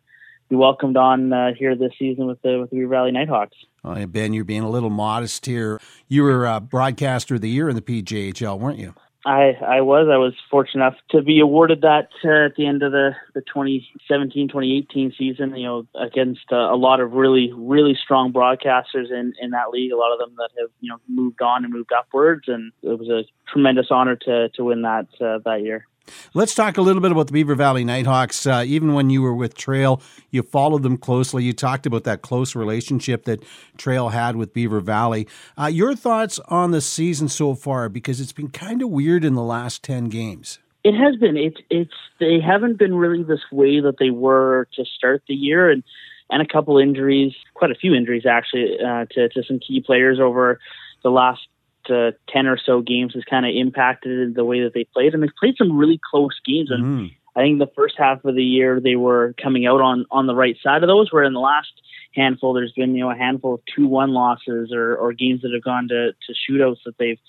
be 0.50 0.56
welcomed 0.56 0.97
on 0.97 1.32
uh, 1.32 1.55
here 1.56 1.75
this 1.76 1.93
season 1.99 2.26
with 2.26 2.43
the 2.43 2.58
with 2.61 2.70
the 2.70 2.76
Beaver 2.76 2.88
Valley 2.88 3.12
Nitehawks. 3.12 3.55
Oh, 3.85 4.06
ben, 4.06 4.35
you're 4.35 4.44
being 4.44 4.62
a 4.62 4.69
little 4.69 4.91
modest 4.91 5.47
here. 5.47 5.81
You 6.08 6.25
were 6.25 6.44
a 6.44 6.61
broadcaster 6.61 7.37
of 7.37 7.41
the 7.41 7.49
year 7.49 7.69
in 7.70 7.76
the 7.76 7.82
PJHL, 7.82 8.58
weren't 8.58 8.79
you? 8.79 8.94
I 9.25 9.52
I 9.64 9.81
was 9.82 10.08
I 10.11 10.17
was 10.17 10.32
fortunate 10.50 10.82
enough 10.82 10.97
to 11.11 11.23
be 11.23 11.41
awarded 11.41 11.82
that 11.82 12.08
uh, 12.25 12.47
at 12.47 12.56
the 12.56 12.67
end 12.67 12.82
of 12.82 12.93
the 12.93 13.11
the 13.35 13.43
2017-2018 13.55 15.17
season. 15.17 15.55
You 15.56 15.67
know, 15.67 15.87
against 15.94 16.47
uh, 16.50 16.56
a 16.56 16.76
lot 16.76 17.00
of 17.00 17.12
really 17.12 17.52
really 17.55 17.97
strong 18.02 18.32
broadcasters 18.32 19.11
in 19.11 19.35
in 19.41 19.50
that 19.50 19.70
league. 19.70 19.93
A 19.93 19.97
lot 19.97 20.12
of 20.12 20.19
them 20.19 20.35
that 20.38 20.50
have 20.58 20.70
you 20.81 20.88
know 20.88 20.99
moved 21.06 21.43
on 21.43 21.64
and 21.64 21.73
moved 21.73 21.93
upwards, 21.97 22.44
and 22.49 22.73
it 22.82 22.99
was 22.99 23.08
a 23.08 23.25
tremendous 23.52 23.88
honor 23.91 24.17
to 24.17 24.49
to 24.55 24.64
win 24.64 24.82
that 24.82 25.08
uh, 25.20 25.38
that 25.44 25.62
year. 25.62 25.87
Let's 26.35 26.55
talk 26.55 26.77
a 26.77 26.83
little 26.83 27.03
bit 27.03 27.12
about 27.12 27.27
the 27.27 27.33
Beaver 27.33 27.55
Valley 27.55 27.85
Nitehawks. 27.85 28.51
Uh, 28.51 28.65
even 28.65 28.95
when 28.95 29.11
you 29.11 29.23
were 29.23 29.35
with 29.35 29.55
Trail, 29.55 30.03
you 30.31 30.43
followed 30.43 30.83
them 30.83 30.97
closely. 30.97 31.45
You 31.45 31.53
talked 31.53 31.87
about 31.87 32.05
that 32.05 32.23
close 32.23 32.55
relationship 32.55 33.25
that 33.25 33.43
Trail 33.77 34.11
had 34.11 34.37
with 34.37 34.53
Beaver 34.53 34.81
Valley. 34.81 35.27
Uh, 35.59 35.67
your 35.67 35.95
thoughts 35.95 36.39
on 36.49 36.71
the 36.71 36.81
season 36.81 37.29
so 37.29 37.55
far, 37.55 37.89
because 37.89 38.21
it's 38.21 38.33
been 38.33 38.51
kind 38.51 38.83
of 38.83 38.91
weird 38.91 39.25
in 39.25 39.35
the 39.35 39.43
last 39.43 39.83
10 39.83 40.09
games. 40.09 40.59
It 40.83 40.95
has 40.95 41.17
been. 41.17 41.37
It's 41.37 41.59
it's 41.69 41.93
they 42.19 42.41
haven't 42.41 42.79
been 42.79 42.95
really 42.95 43.23
this 43.23 43.43
way 43.53 43.81
that 43.81 43.97
they 43.99 44.11
were 44.11 44.67
to 44.77 44.85
start 44.87 45.23
the 45.29 45.35
year, 45.35 45.71
and 45.71 45.83
and 46.31 46.41
a 46.41 46.47
couple 46.47 46.79
injuries, 46.79 47.35
quite 47.53 47.71
a 47.71 47.75
few 47.75 47.95
injuries 47.95 48.25
actually, 48.25 48.79
uh, 48.81 49.05
to 49.11 49.29
to 49.29 49.43
some 49.43 49.59
key 49.59 49.83
players 49.85 50.19
over 50.19 50.59
the 51.03 51.11
last 51.11 51.47
uh, 51.90 52.12
10 52.28 52.46
or 52.46 52.58
so 52.58 52.81
games 52.81 53.14
has 53.14 53.25
kind 53.25 53.46
of 53.46 53.52
impacted 53.54 54.34
the 54.34 54.44
way 54.44 54.62
that 54.62 54.75
they 54.75 54.84
played. 54.84 55.14
And 55.14 55.22
they've 55.22 55.31
played 55.38 55.56
some 55.56 55.76
really 55.76 56.00
close 56.10 56.38
games. 56.44 56.70
And 56.70 56.84
mm. 56.84 57.10
I 57.37 57.40
think 57.40 57.58
the 57.58 57.70
first 57.76 57.94
half 57.98 58.25
of 58.25 58.34
the 58.34 58.44
year 58.44 58.81
they 58.81 58.96
were 58.96 59.34
coming 59.42 59.66
out 59.66 59.81
on, 59.81 60.06
on 60.10 60.26
the 60.26 60.34
right 60.34 60.56
side 60.62 60.82
of 60.82 60.88
those, 60.88 61.12
where 61.12 61.25
in 61.25 61.32
the 61.32 61.40
last 61.40 61.72
handful, 62.14 62.52
there's 62.52 62.72
been, 62.72 62.94
you 62.94 63.04
know, 63.04 63.10
a 63.10 63.16
handful 63.16 63.54
of 63.54 63.60
2 63.76 63.87
1 63.87 64.10
losses 64.10 64.72
or, 64.72 64.96
or 64.96 65.12
games 65.12 65.42
that 65.42 65.52
have 65.52 65.64
gone 65.64 65.88
to, 65.88 66.12
to 66.12 66.34
shootouts 66.50 66.78
that 66.84 66.98
they've 66.98 67.20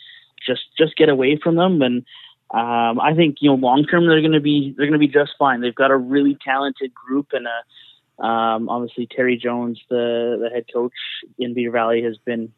just, 0.46 0.62
just 0.78 0.96
get 0.96 1.10
away 1.10 1.40
from 1.42 1.56
them. 1.56 1.82
And, 1.82 2.06
um, 2.54 3.00
I 3.00 3.14
think, 3.16 3.38
you 3.40 3.50
know, 3.50 3.56
long 3.56 3.86
term, 3.86 4.08
they're 4.08 4.22
going 4.22 4.34
to 4.34 4.42
be, 4.42 4.74
they're 4.76 4.88
going 4.88 5.00
to 5.00 5.08
be 5.08 5.08
just 5.08 5.32
fine. 5.40 5.62
They've 5.62 5.74
got 5.74 5.92
a 5.92 5.98
really 5.98 6.38
talented 6.44 6.94
group 6.94 7.28
and 7.32 7.48
a, 7.48 8.26
um, 8.26 8.70
obviously 8.70 9.08
Terry 9.08 9.38
Jones, 9.38 9.80
the, 9.90 10.38
the 10.42 10.50
head 10.54 10.66
coach 10.72 10.94
in 11.40 11.54
Beaver 11.54 11.72
Valley 11.72 12.04
has 12.04 12.18
been, 12.18 12.52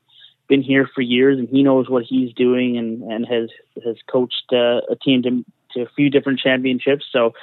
been 0.47 0.61
here 0.61 0.89
for 0.93 1.01
years 1.01 1.39
and 1.39 1.47
he 1.49 1.63
knows 1.63 1.89
what 1.89 2.03
he's 2.03 2.33
doing 2.33 2.77
and, 2.77 3.01
and 3.03 3.25
has 3.25 3.49
has 3.83 3.95
coached 4.11 4.51
uh, 4.51 4.81
a 4.89 4.95
team 5.03 5.23
to, 5.23 5.45
to 5.71 5.81
a 5.81 5.89
few 5.95 6.09
different 6.09 6.39
championships. 6.39 7.05
So 7.11 7.33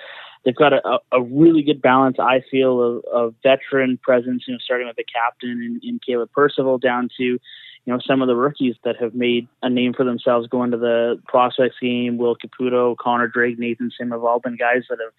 they've 0.45 0.55
got 0.55 0.73
a, 0.73 0.99
a 1.13 1.23
really 1.23 1.63
good 1.63 1.83
balance, 1.83 2.17
I 2.19 2.43
feel, 2.51 2.81
of, 2.83 3.05
of 3.13 3.35
veteran 3.43 3.99
presence, 4.03 4.45
you 4.47 4.55
know, 4.55 4.59
starting 4.63 4.87
with 4.87 4.97
the 4.97 5.05
captain 5.05 5.51
and, 5.51 5.83
in 5.83 6.01
Caleb 6.05 6.31
Percival 6.33 6.79
down 6.79 7.09
to, 7.17 7.25
you 7.25 7.41
know, 7.87 7.99
some 8.07 8.23
of 8.23 8.29
the 8.29 8.37
rookies 8.37 8.77
that 8.85 8.97
have 9.01 9.15
made 9.15 9.49
a 9.63 9.71
name 9.71 9.95
for 9.95 10.05
themselves 10.05 10.47
going 10.49 10.71
to 10.71 10.77
the 10.77 11.21
prospects 11.27 11.77
game, 11.81 12.19
Will 12.19 12.37
Caputo, 12.37 12.97
Connor 12.97 13.29
Drake, 13.29 13.59
Nathan 13.59 13.91
Sim 13.97 14.11
have 14.11 14.25
all 14.25 14.41
been 14.41 14.57
guys 14.57 14.85
that 14.89 14.99
have 15.03 15.13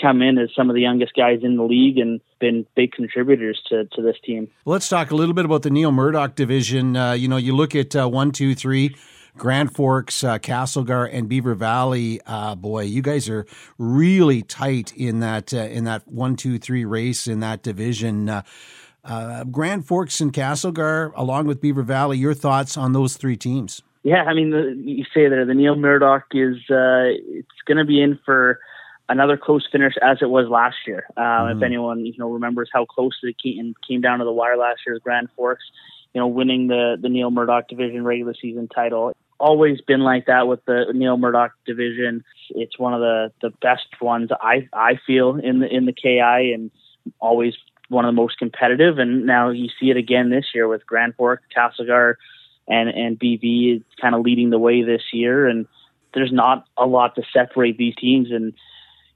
come 0.00 0.22
in 0.22 0.38
as 0.38 0.50
some 0.54 0.70
of 0.70 0.74
the 0.74 0.82
youngest 0.82 1.14
guys 1.14 1.40
in 1.42 1.56
the 1.56 1.62
league 1.62 1.98
and 1.98 2.20
been 2.38 2.66
big 2.74 2.92
contributors 2.92 3.60
to, 3.68 3.84
to 3.86 4.02
this 4.02 4.16
team. 4.24 4.48
Let's 4.64 4.88
talk 4.88 5.10
a 5.10 5.14
little 5.14 5.34
bit 5.34 5.44
about 5.44 5.62
the 5.62 5.70
Neil 5.70 5.92
Murdoch 5.92 6.34
division. 6.34 6.96
Uh, 6.96 7.12
you 7.12 7.28
know, 7.28 7.36
you 7.36 7.54
look 7.54 7.74
at 7.74 7.94
uh, 7.96 8.08
one, 8.08 8.32
two, 8.32 8.54
three. 8.54 8.96
Grand 9.36 9.74
Forks, 9.74 10.24
uh, 10.24 10.38
Castlegar, 10.38 11.10
and 11.12 11.28
Beaver 11.28 11.54
Valley. 11.54 12.22
Uh, 12.26 12.54
boy, 12.54 12.84
you 12.84 13.02
guys 13.02 13.28
are 13.28 13.44
really 13.76 14.40
tight 14.40 14.96
in 14.96 15.20
that 15.20 15.52
uh, 15.52 15.58
in 15.58 15.84
that 15.84 16.08
one, 16.08 16.36
two, 16.36 16.58
three 16.58 16.86
race 16.86 17.26
in 17.26 17.40
that 17.40 17.62
division. 17.62 18.30
Uh, 18.30 18.42
uh, 19.04 19.44
Grand 19.44 19.86
Forks 19.86 20.20
and 20.20 20.32
Castlegar, 20.32 21.12
along 21.14 21.46
with 21.46 21.60
Beaver 21.60 21.82
Valley. 21.82 22.18
Your 22.18 22.34
thoughts 22.34 22.76
on 22.76 22.92
those 22.92 23.16
three 23.16 23.36
teams? 23.36 23.82
Yeah, 24.02 24.22
I 24.22 24.34
mean, 24.34 24.50
the, 24.50 24.74
you 24.84 25.04
say 25.12 25.28
there 25.28 25.44
the 25.44 25.54
Neil 25.54 25.76
Murdoch 25.76 26.26
is 26.32 26.56
uh, 26.70 27.10
it's 27.28 27.48
going 27.66 27.78
to 27.78 27.84
be 27.84 28.00
in 28.00 28.18
for 28.24 28.60
another 29.08 29.36
close 29.36 29.66
finish 29.70 29.94
as 30.02 30.18
it 30.20 30.30
was 30.30 30.48
last 30.48 30.76
year. 30.86 31.06
Uh, 31.16 31.20
mm-hmm. 31.20 31.58
If 31.58 31.62
anyone 31.62 32.06
you 32.06 32.14
know 32.18 32.30
remembers 32.30 32.70
how 32.72 32.84
close 32.84 33.16
it 33.22 33.36
came, 33.42 33.74
came 33.86 34.00
down 34.00 34.18
to 34.18 34.24
the 34.24 34.32
wire 34.32 34.56
last 34.56 34.80
year, 34.86 34.98
Grand 34.98 35.28
Forks, 35.36 35.64
you 36.14 36.20
know, 36.20 36.26
winning 36.26 36.68
the 36.68 36.96
the 37.00 37.08
Neil 37.08 37.30
Murdoch 37.30 37.68
Division 37.68 38.04
regular 38.04 38.34
season 38.40 38.68
title. 38.68 39.12
Always 39.38 39.82
been 39.82 40.00
like 40.00 40.26
that 40.26 40.48
with 40.48 40.64
the 40.64 40.86
Neil 40.94 41.18
Murdoch 41.18 41.52
Division. 41.66 42.24
It's 42.50 42.78
one 42.78 42.94
of 42.94 43.00
the 43.00 43.32
the 43.42 43.50
best 43.60 43.86
ones 44.00 44.30
I 44.40 44.68
I 44.72 44.98
feel 45.06 45.36
in 45.36 45.60
the 45.60 45.66
in 45.66 45.86
the 45.86 45.92
KI 45.92 46.52
and 46.54 46.70
always 47.20 47.54
one 47.88 48.04
of 48.04 48.08
the 48.08 48.20
most 48.20 48.38
competitive. 48.38 48.98
And 48.98 49.26
now 49.26 49.50
you 49.50 49.68
see 49.78 49.90
it 49.90 49.96
again 49.96 50.30
this 50.30 50.46
year 50.54 50.68
with 50.68 50.86
Grand 50.86 51.14
Forks, 51.16 51.44
Castlegar, 51.54 52.14
and 52.66 52.88
and 52.88 53.18
BV 53.18 53.82
kind 54.00 54.14
of 54.14 54.22
leading 54.22 54.50
the 54.50 54.58
way 54.58 54.82
this 54.82 55.02
year. 55.12 55.46
And 55.46 55.66
there's 56.14 56.32
not 56.32 56.66
a 56.76 56.86
lot 56.86 57.14
to 57.16 57.22
separate 57.32 57.76
these 57.76 57.94
teams. 57.96 58.30
And 58.30 58.54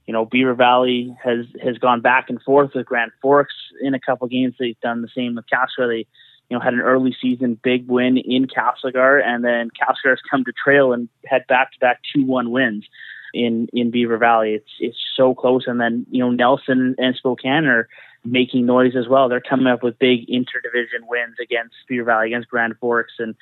you 0.07 0.13
know, 0.13 0.25
Beaver 0.25 0.55
Valley 0.55 1.15
has 1.23 1.45
has 1.61 1.77
gone 1.77 2.01
back 2.01 2.29
and 2.29 2.41
forth 2.41 2.71
with 2.73 2.85
Grand 2.85 3.11
Forks 3.21 3.53
in 3.81 3.93
a 3.93 3.99
couple 3.99 4.27
games. 4.27 4.55
They've 4.59 4.79
done 4.81 5.01
the 5.01 5.09
same 5.15 5.35
with 5.35 5.45
Castlegar. 5.51 5.87
They 5.87 6.07
you 6.49 6.57
know 6.57 6.59
had 6.59 6.73
an 6.73 6.81
early 6.81 7.15
season 7.21 7.59
big 7.61 7.87
win 7.87 8.17
in 8.17 8.47
Castlegar, 8.47 9.23
and 9.23 9.43
then 9.43 9.69
Castlegar 9.69 10.11
has 10.11 10.21
come 10.29 10.43
to 10.45 10.51
trail 10.51 10.93
and 10.93 11.07
had 11.25 11.47
back 11.47 11.71
to 11.73 11.79
back 11.79 12.01
two 12.13 12.25
one 12.25 12.51
wins 12.51 12.85
in 13.33 13.67
in 13.73 13.91
Beaver 13.91 14.17
Valley. 14.17 14.53
It's 14.53 14.71
it's 14.79 14.97
so 15.15 15.33
close, 15.33 15.65
and 15.67 15.79
then 15.79 16.05
you 16.09 16.19
know 16.19 16.31
Nelson 16.31 16.95
and 16.97 17.15
Spokane 17.15 17.65
are 17.65 17.87
making 18.23 18.65
noise 18.65 18.95
as 18.95 19.07
well. 19.07 19.29
They're 19.29 19.41
coming 19.41 19.67
up 19.67 19.83
with 19.83 19.97
big 19.99 20.27
interdivision 20.27 21.07
wins 21.07 21.35
against 21.41 21.75
Beaver 21.87 22.05
Valley, 22.05 22.27
against 22.27 22.49
Grand 22.49 22.77
Forks, 22.79 23.13
and 23.19 23.35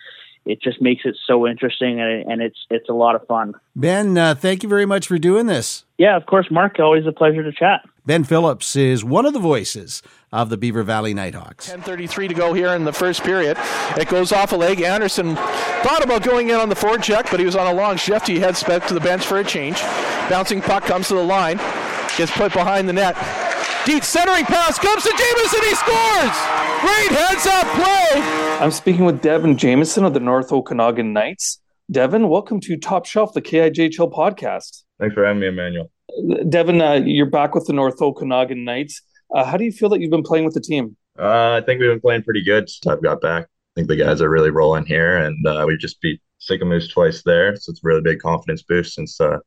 it 0.46 0.62
just 0.62 0.82
makes 0.82 1.04
it 1.06 1.16
so 1.28 1.46
interesting 1.48 2.00
and, 2.00 2.32
and 2.32 2.42
it's 2.42 2.58
it's 2.70 2.90
a 2.90 2.94
lot 2.94 3.16
of 3.16 3.26
fun. 3.28 3.54
Ben, 3.76 4.18
uh, 4.18 4.36
thank 4.36 4.64
you 4.64 4.70
very 4.70 4.86
much 4.86 5.08
for 5.08 5.18
doing 5.18 5.46
this. 5.46 5.86
Yeah, 5.98 6.16
of 6.16 6.26
course, 6.26 6.48
Mark. 6.50 6.80
Always 6.80 7.06
a 7.06 7.12
pleasure 7.12 7.44
to 7.44 7.52
chat. 7.52 7.82
Ben 8.06 8.24
Phillips 8.24 8.76
is 8.76 9.04
one 9.04 9.26
of 9.26 9.34
the 9.34 9.40
voices 9.40 10.02
of 10.32 10.50
the 10.50 10.58
Beaver 10.58 10.84
Valley 10.84 11.14
Nitehawks. 11.14 11.70
10:33 11.70 12.30
to 12.30 12.34
go 12.34 12.54
here 12.54 12.70
in 12.70 12.86
the 12.86 12.94
first 12.94 13.24
period. 13.24 13.58
It 13.98 14.08
goes 14.08 14.32
off 14.32 14.52
a 14.52 14.56
leg. 14.56 14.82
Anderson 14.82 15.36
thought 15.36 16.04
about 16.04 16.24
going 16.24 16.50
in 16.50 16.56
on 16.56 16.70
the 16.70 16.76
forward 16.76 17.04
check, 17.04 17.28
but 17.30 17.40
he 17.40 17.46
was 17.46 17.56
on 17.56 17.68
a 17.68 17.74
long 17.74 17.98
shift. 17.98 18.28
He 18.28 18.40
heads 18.40 18.64
back 18.64 18.88
to 18.88 18.94
the 18.94 19.00
bench 19.00 19.26
for 19.26 19.40
a 19.40 19.44
change. 19.44 19.82
Bouncing 20.30 20.62
puck 20.62 20.84
comes 20.86 21.10
to 21.10 21.16
the 21.16 21.24
line, 21.24 21.58
gets 22.18 22.32
put 22.32 22.54
behind 22.54 22.88
the 22.88 22.94
net. 22.94 23.16
Deep 23.90 24.04
centering 24.04 24.46
pass 24.46 24.78
comes 24.78 25.02
to 25.02 25.10
Jameson. 25.10 25.64
He 25.64 25.74
scores. 25.74 26.38
Great 26.80 27.10
heads 27.10 27.48
up 27.48 27.66
play. 27.74 28.22
I'm 28.62 28.70
speaking 28.70 29.04
with 29.04 29.20
Devin 29.20 29.58
Jameson 29.58 30.06
of 30.06 30.14
the 30.14 30.20
North 30.20 30.52
Okanagan 30.52 31.12
Knights. 31.12 31.60
Devin, 31.90 32.30
welcome 32.30 32.60
to 32.60 32.78
Top 32.78 33.08
Shelf, 33.08 33.34
the 33.34 33.42
KIJHL 33.42 34.14
podcast. 34.14 34.84
Thanks 35.00 35.16
for 35.16 35.26
having 35.26 35.40
me, 35.40 35.48
Emmanuel. 35.48 35.90
Devin, 36.50 36.80
uh, 36.80 37.02
you're 37.04 37.32
back 37.32 37.56
with 37.56 37.66
the 37.66 37.74
North 37.74 38.00
Okanagan 38.00 38.64
Knights. 38.64 39.02
Uh, 39.34 39.44
how 39.44 39.58
do 39.58 39.64
you 39.64 39.72
feel 39.72 39.90
that 39.90 40.02
you've 40.02 40.12
been 40.12 40.22
playing 40.22 40.46
with 40.46 40.54
the 40.54 40.62
team? 40.62 40.96
Uh, 41.18 41.54
I 41.54 41.62
think 41.66 41.82
we've 41.82 41.90
been 41.90 42.00
playing 42.00 42.22
pretty 42.22 42.44
good 42.44 42.70
since 42.70 42.86
I've 42.86 43.02
got 43.02 43.22
back. 43.22 43.46
I 43.46 43.72
think 43.76 43.88
the 43.88 43.96
guys 43.96 44.22
are 44.22 44.30
really 44.30 44.52
rolling 44.52 44.86
here, 44.86 45.18
and 45.18 45.48
uh, 45.48 45.66
we 45.66 45.78
just 45.78 46.00
beat 46.00 46.22
Sicamous 46.40 46.94
twice 46.94 47.24
there, 47.24 47.56
so 47.56 47.72
it's 47.72 47.80
a 47.84 47.88
really 47.88 48.02
big 48.02 48.20
confidence 48.20 48.62
boost 48.62 48.94
since 48.94 49.20
uh, 49.20 49.40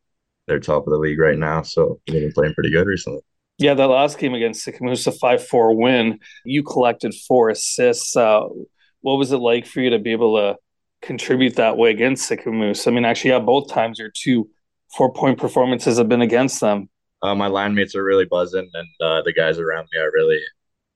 they're 0.49 0.59
top 0.59 0.85
of 0.89 0.91
the 0.91 0.99
league 0.99 1.21
right 1.21 1.39
now. 1.39 1.63
So 1.63 2.01
we've 2.09 2.23
been 2.23 2.33
playing 2.33 2.55
pretty 2.55 2.73
good 2.73 2.89
recently. 2.89 3.21
Yeah, 3.63 3.75
that 3.75 3.87
last 3.87 4.19
game 4.19 4.35
against 4.35 4.67
Sicamous, 4.67 5.07
a 5.07 5.13
5 5.13 5.47
4 5.47 5.77
win. 5.77 6.19
You 6.45 6.65
collected 6.65 7.15
four 7.15 7.49
assists. 7.49 8.17
Uh, 8.17 8.49
what 9.03 9.15
was 9.15 9.31
it 9.31 9.37
like 9.37 9.67
for 9.67 9.81
you 9.81 9.91
to 9.91 10.01
be 10.01 10.11
able 10.11 10.37
to 10.37 10.57
contribute 11.01 11.55
that 11.55 11.77
way 11.77 11.93
against 11.93 12.29
Sicamous? 12.29 12.89
I 12.89 12.91
mean, 12.91 13.05
actually, 13.05 13.31
yeah, 13.31 13.39
both 13.39 13.71
times 13.71 14.01
your 14.01 14.11
two 14.13 14.51
four 14.97 15.13
point 15.13 15.39
performances 15.39 15.99
have 15.99 16.09
been 16.09 16.23
against 16.23 16.61
them. 16.61 16.89
Uh, 17.23 17.37
my 17.37 17.47
line 17.47 17.73
mates 17.73 17.95
are 17.95 18.03
really 18.03 18.25
buzzing, 18.25 18.69
and 18.75 18.89
uh, 19.01 19.23
the 19.23 19.33
guys 19.33 19.61
around 19.61 19.87
me 19.93 20.01
are 20.01 20.11
really 20.13 20.41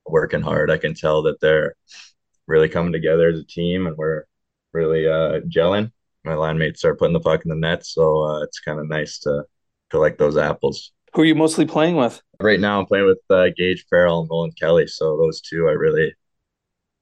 working 0.04 0.42
hard. 0.42 0.68
I 0.68 0.76
can 0.76 0.92
tell 0.92 1.22
that 1.22 1.40
they're 1.40 1.76
really 2.48 2.68
coming 2.68 2.92
together 2.92 3.28
as 3.28 3.38
a 3.38 3.44
team, 3.44 3.86
and 3.86 3.96
we're 3.96 4.24
really 4.72 5.06
uh, 5.06 5.38
gelling. 5.42 5.92
My 6.24 6.34
line 6.34 6.58
mates 6.58 6.84
are 6.84 6.96
putting 6.96 7.12
the 7.12 7.20
puck 7.20 7.44
in 7.44 7.48
the 7.48 7.54
net, 7.54 7.86
so 7.86 8.24
uh, 8.24 8.42
it's 8.42 8.58
kind 8.58 8.80
of 8.80 8.88
nice 8.88 9.20
to 9.20 9.44
collect 9.88 10.18
those 10.18 10.36
apples. 10.36 10.90
Who 11.16 11.22
are 11.22 11.24
you 11.24 11.34
mostly 11.34 11.64
playing 11.64 11.96
with? 11.96 12.20
Right 12.40 12.60
now, 12.60 12.78
I'm 12.78 12.84
playing 12.84 13.06
with 13.06 13.20
uh, 13.30 13.46
Gage 13.56 13.86
Farrell 13.88 14.20
and 14.20 14.28
Nolan 14.30 14.52
Kelly. 14.52 14.86
So 14.86 15.16
those 15.16 15.40
two 15.40 15.64
are 15.64 15.78
really 15.78 16.14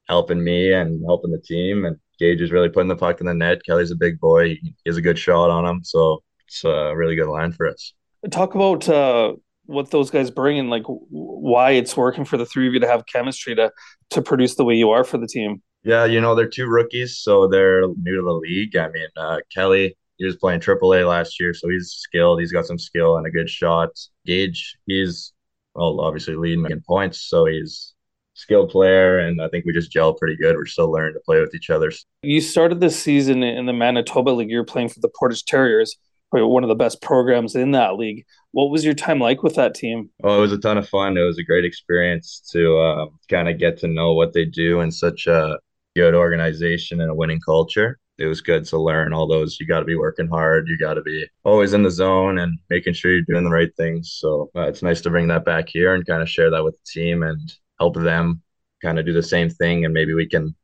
helping 0.07 0.41
me 0.41 0.71
and 0.71 1.03
helping 1.05 1.31
the 1.31 1.41
team. 1.41 1.83
And 1.83 1.97
Gage 2.17 2.39
is 2.39 2.49
really 2.49 2.69
putting 2.69 2.87
the 2.87 2.95
puck 2.95 3.19
in 3.19 3.25
the 3.25 3.33
net. 3.33 3.65
Kelly's 3.65 3.91
a 3.91 3.95
big 3.95 4.17
boy. 4.21 4.55
He 4.55 4.73
has 4.85 4.95
a 4.95 5.01
good 5.01 5.19
shot 5.19 5.49
on 5.49 5.65
him. 5.65 5.83
So 5.83 6.23
it's 6.47 6.63
a 6.63 6.95
really 6.95 7.17
good 7.17 7.27
line 7.27 7.51
for 7.51 7.67
us. 7.67 7.93
Talk 8.31 8.55
about 8.55 8.87
uh, 8.87 9.33
what 9.65 9.91
those 9.91 10.09
guys 10.09 10.31
bring 10.31 10.59
and 10.59 10.69
like 10.69 10.85
why 10.85 11.71
it's 11.71 11.97
working 11.97 12.23
for 12.23 12.37
the 12.37 12.45
three 12.45 12.69
of 12.69 12.73
you 12.73 12.79
to 12.79 12.87
have 12.87 13.05
chemistry 13.07 13.53
to 13.55 13.69
to 14.11 14.21
produce 14.21 14.55
the 14.55 14.63
way 14.63 14.75
you 14.75 14.91
are 14.91 15.03
for 15.03 15.17
the 15.17 15.27
team. 15.27 15.61
Yeah, 15.83 16.05
you 16.05 16.21
know 16.21 16.35
they're 16.35 16.47
two 16.47 16.67
rookies, 16.67 17.17
so 17.17 17.49
they're 17.49 17.81
new 17.81 18.15
to 18.15 18.21
the 18.21 18.31
league. 18.31 18.77
I 18.77 18.87
mean, 18.87 19.09
uh, 19.17 19.39
Kelly 19.53 19.97
he 20.17 20.25
was 20.25 20.35
playing 20.35 20.61
AAA 20.61 21.07
last 21.07 21.39
year, 21.39 21.53
so 21.53 21.69
he's 21.69 21.91
skilled. 21.91 22.39
He's 22.39 22.51
got 22.51 22.65
some 22.65 22.79
skill 22.79 23.17
and 23.17 23.27
a 23.27 23.31
good 23.31 23.49
shot. 23.49 23.89
Gage, 24.25 24.77
he's 24.85 25.33
well, 25.73 25.99
obviously 25.99 26.35
leading 26.35 26.65
in 26.71 26.81
points, 26.81 27.21
so 27.21 27.45
he's 27.45 27.93
skilled 28.33 28.69
player, 28.69 29.19
and 29.19 29.41
I 29.41 29.49
think 29.49 29.65
we 29.65 29.73
just 29.73 29.91
gel 29.91 30.13
pretty 30.13 30.37
good. 30.37 30.55
We're 30.55 30.65
still 30.65 30.91
learning 30.91 31.13
to 31.13 31.19
play 31.19 31.39
with 31.41 31.53
each 31.53 31.69
other. 31.69 31.91
You 32.21 32.41
started 32.41 32.79
this 32.79 33.01
season 33.01 33.43
in 33.43 33.65
the 33.65 33.73
Manitoba 33.73 34.29
League. 34.29 34.49
You're 34.49 34.63
playing 34.63 34.89
for 34.89 34.99
the 35.01 35.09
Portage 35.09 35.43
Terriers, 35.43 35.97
one 36.31 36.63
of 36.63 36.69
the 36.69 36.75
best 36.75 37.01
programs 37.01 37.55
in 37.55 37.71
that 37.71 37.95
league. 37.95 38.25
What 38.51 38.71
was 38.71 38.85
your 38.85 38.93
time 38.93 39.19
like 39.19 39.43
with 39.43 39.55
that 39.55 39.73
team? 39.73 40.09
Oh, 40.23 40.37
it 40.37 40.41
was 40.41 40.51
a 40.53 40.57
ton 40.57 40.77
of 40.77 40.87
fun. 40.87 41.17
It 41.17 41.23
was 41.23 41.39
a 41.39 41.43
great 41.43 41.65
experience 41.65 42.41
to 42.51 42.77
uh, 42.77 43.05
kind 43.29 43.49
of 43.49 43.57
get 43.57 43.77
to 43.79 43.87
know 43.87 44.13
what 44.13 44.33
they 44.33 44.45
do 44.45 44.81
in 44.81 44.91
such 44.91 45.27
a 45.27 45.59
good 45.95 46.13
organization 46.13 47.01
and 47.01 47.11
a 47.11 47.15
winning 47.15 47.39
culture 47.39 47.99
it 48.17 48.25
was 48.25 48.41
good 48.41 48.65
to 48.65 48.77
learn 48.77 49.13
all 49.13 49.27
those. 49.27 49.59
You 49.59 49.67
got 49.67 49.79
to 49.79 49.85
be 49.85 49.95
working 49.95 50.27
hard. 50.27 50.67
You 50.67 50.77
got 50.77 50.93
to 50.93 51.01
be 51.01 51.27
always 51.43 51.73
in 51.73 51.83
the 51.83 51.91
zone 51.91 52.37
and 52.37 52.57
making 52.69 52.93
sure 52.93 53.11
you're 53.11 53.21
doing 53.21 53.43
the 53.43 53.49
right 53.49 53.75
things. 53.75 54.17
So 54.19 54.49
uh, 54.55 54.61
it's 54.61 54.81
nice 54.81 55.01
to 55.01 55.09
bring 55.09 55.27
that 55.27 55.45
back 55.45 55.67
here 55.67 55.93
and 55.93 56.05
kind 56.05 56.21
of 56.21 56.29
share 56.29 56.49
that 56.49 56.63
with 56.63 56.75
the 56.75 57.01
team 57.01 57.23
and 57.23 57.53
help 57.79 57.95
them 57.95 58.41
kind 58.81 58.99
of 58.99 59.05
do 59.05 59.13
the 59.13 59.23
same 59.23 59.49
thing. 59.49 59.83
And 59.83 59.93
maybe 59.93 60.13
we 60.13 60.27
can 60.27 60.55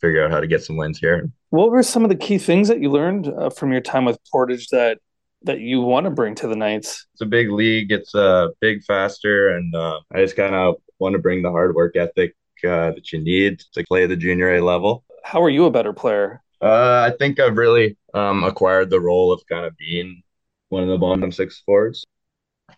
figure 0.00 0.24
out 0.24 0.30
how 0.30 0.40
to 0.40 0.46
get 0.46 0.62
some 0.62 0.76
wins 0.76 0.98
here. 0.98 1.30
What 1.50 1.70
were 1.70 1.82
some 1.82 2.04
of 2.04 2.10
the 2.10 2.16
key 2.16 2.38
things 2.38 2.68
that 2.68 2.80
you 2.80 2.90
learned 2.90 3.28
uh, 3.28 3.50
from 3.50 3.72
your 3.72 3.80
time 3.80 4.04
with 4.04 4.18
Portage 4.30 4.68
that 4.68 4.98
that 5.44 5.58
you 5.58 5.80
want 5.80 6.04
to 6.04 6.10
bring 6.10 6.34
to 6.36 6.46
the 6.46 6.56
Knights? 6.56 7.06
It's 7.14 7.22
a 7.22 7.26
big 7.26 7.50
league. 7.50 7.90
It's 7.90 8.14
uh, 8.14 8.48
big, 8.60 8.84
faster, 8.84 9.56
and 9.56 9.74
uh, 9.74 10.00
I 10.14 10.22
just 10.22 10.36
kind 10.36 10.54
of 10.54 10.76
want 10.98 11.14
to 11.14 11.18
bring 11.18 11.42
the 11.42 11.50
hard 11.50 11.74
work 11.74 11.96
ethic 11.96 12.36
uh, 12.64 12.92
that 12.92 13.12
you 13.12 13.20
need 13.20 13.60
to 13.72 13.84
play 13.84 14.04
at 14.04 14.08
the 14.08 14.16
junior 14.16 14.54
A 14.54 14.60
level. 14.60 15.04
How 15.24 15.42
are 15.42 15.50
you 15.50 15.64
a 15.64 15.70
better 15.70 15.92
player? 15.92 16.42
Uh, 16.62 17.10
I 17.12 17.16
think 17.18 17.40
I've 17.40 17.56
really 17.56 17.96
um, 18.14 18.44
acquired 18.44 18.88
the 18.88 19.00
role 19.00 19.32
of 19.32 19.42
kind 19.48 19.66
of 19.66 19.76
being 19.76 20.22
one 20.68 20.84
of 20.84 20.88
the 20.88 20.98
bottom 20.98 21.32
six 21.32 21.60
forwards. 21.66 22.06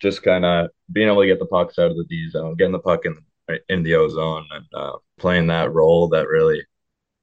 Just 0.01 0.23
kind 0.23 0.45
of 0.45 0.71
being 0.91 1.09
able 1.09 1.21
to 1.21 1.27
get 1.27 1.39
the 1.39 1.47
pucks 1.47 1.79
out 1.79 1.91
of 1.91 1.97
the 1.97 2.05
D 2.05 2.29
zone, 2.31 2.57
getting 2.57 2.73
the 2.73 2.79
puck 2.79 3.05
in 3.05 3.17
in 3.69 3.83
the 3.83 3.95
O 3.95 4.09
zone, 4.09 4.47
and 4.51 4.65
uh, 4.75 4.93
playing 5.19 5.47
that 5.49 5.73
role 5.73 6.09
that 6.09 6.29
really 6.29 6.63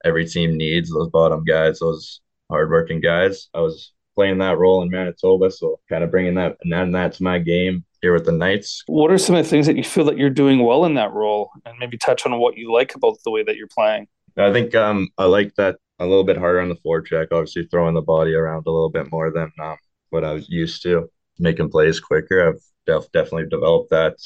every 0.06 0.26
team 0.26 0.56
needs. 0.56 0.92
Those 0.92 1.10
bottom 1.10 1.44
guys, 1.44 1.80
those 1.80 2.22
hardworking 2.50 3.02
guys. 3.02 3.50
I 3.54 3.60
was 3.60 3.92
playing 4.16 4.38
that 4.38 4.58
role 4.58 4.84
in 4.84 4.90
Manitoba, 4.90 5.52
so 5.52 5.80
kind 5.90 6.04
of 6.04 6.12
bringing 6.12 6.36
that 6.36 6.58
and 6.64 6.74
adding 6.74 6.94
that 6.94 7.14
to 7.14 7.24
my 7.24 7.40
game 7.40 7.84
here 8.02 8.14
with 8.14 8.26
the 8.26 8.32
Knights. 8.32 8.84
What 8.88 9.12
are 9.12 9.18
some 9.18 9.36
of 9.36 9.44
the 9.44 9.50
things 9.50 9.66
that 9.66 9.76
you 9.76 9.84
feel 9.84 10.06
that 10.06 10.18
you're 10.18 10.30
doing 10.30 10.64
well 10.64 10.86
in 10.86 10.94
that 10.94 11.12
role, 11.12 11.50
and 11.66 11.76
maybe 11.80 11.98
touch 11.98 12.26
on 12.26 12.38
what 12.38 12.58
you 12.58 12.72
like 12.72 12.96
about 12.96 13.18
the 13.26 13.32
way 13.32 13.44
that 13.44 13.58
you're 13.58 13.68
playing? 13.68 14.08
I 14.38 14.54
think 14.54 14.74
um, 14.76 15.10
I 15.18 15.26
like 15.26 15.56
that 15.56 15.78
a 16.02 16.06
little 16.06 16.24
bit 16.24 16.38
harder 16.38 16.60
on 16.60 16.70
the 16.70 16.76
forecheck, 16.76 17.28
obviously 17.32 17.68
throwing 17.68 17.94
the 17.94 18.02
body 18.02 18.34
around 18.34 18.64
a 18.66 18.72
little 18.72 18.90
bit 18.90 19.12
more 19.12 19.32
than 19.32 19.52
um, 19.62 19.78
what 20.10 20.26
I 20.26 20.34
was 20.34 20.50
used 20.50 20.82
to, 20.84 21.10
making 21.38 21.70
plays 21.70 22.00
quicker. 22.00 22.50
I've 22.50 22.62
def- 22.88 23.12
definitely 23.12 23.48
developed 23.50 23.92
that 23.92 24.18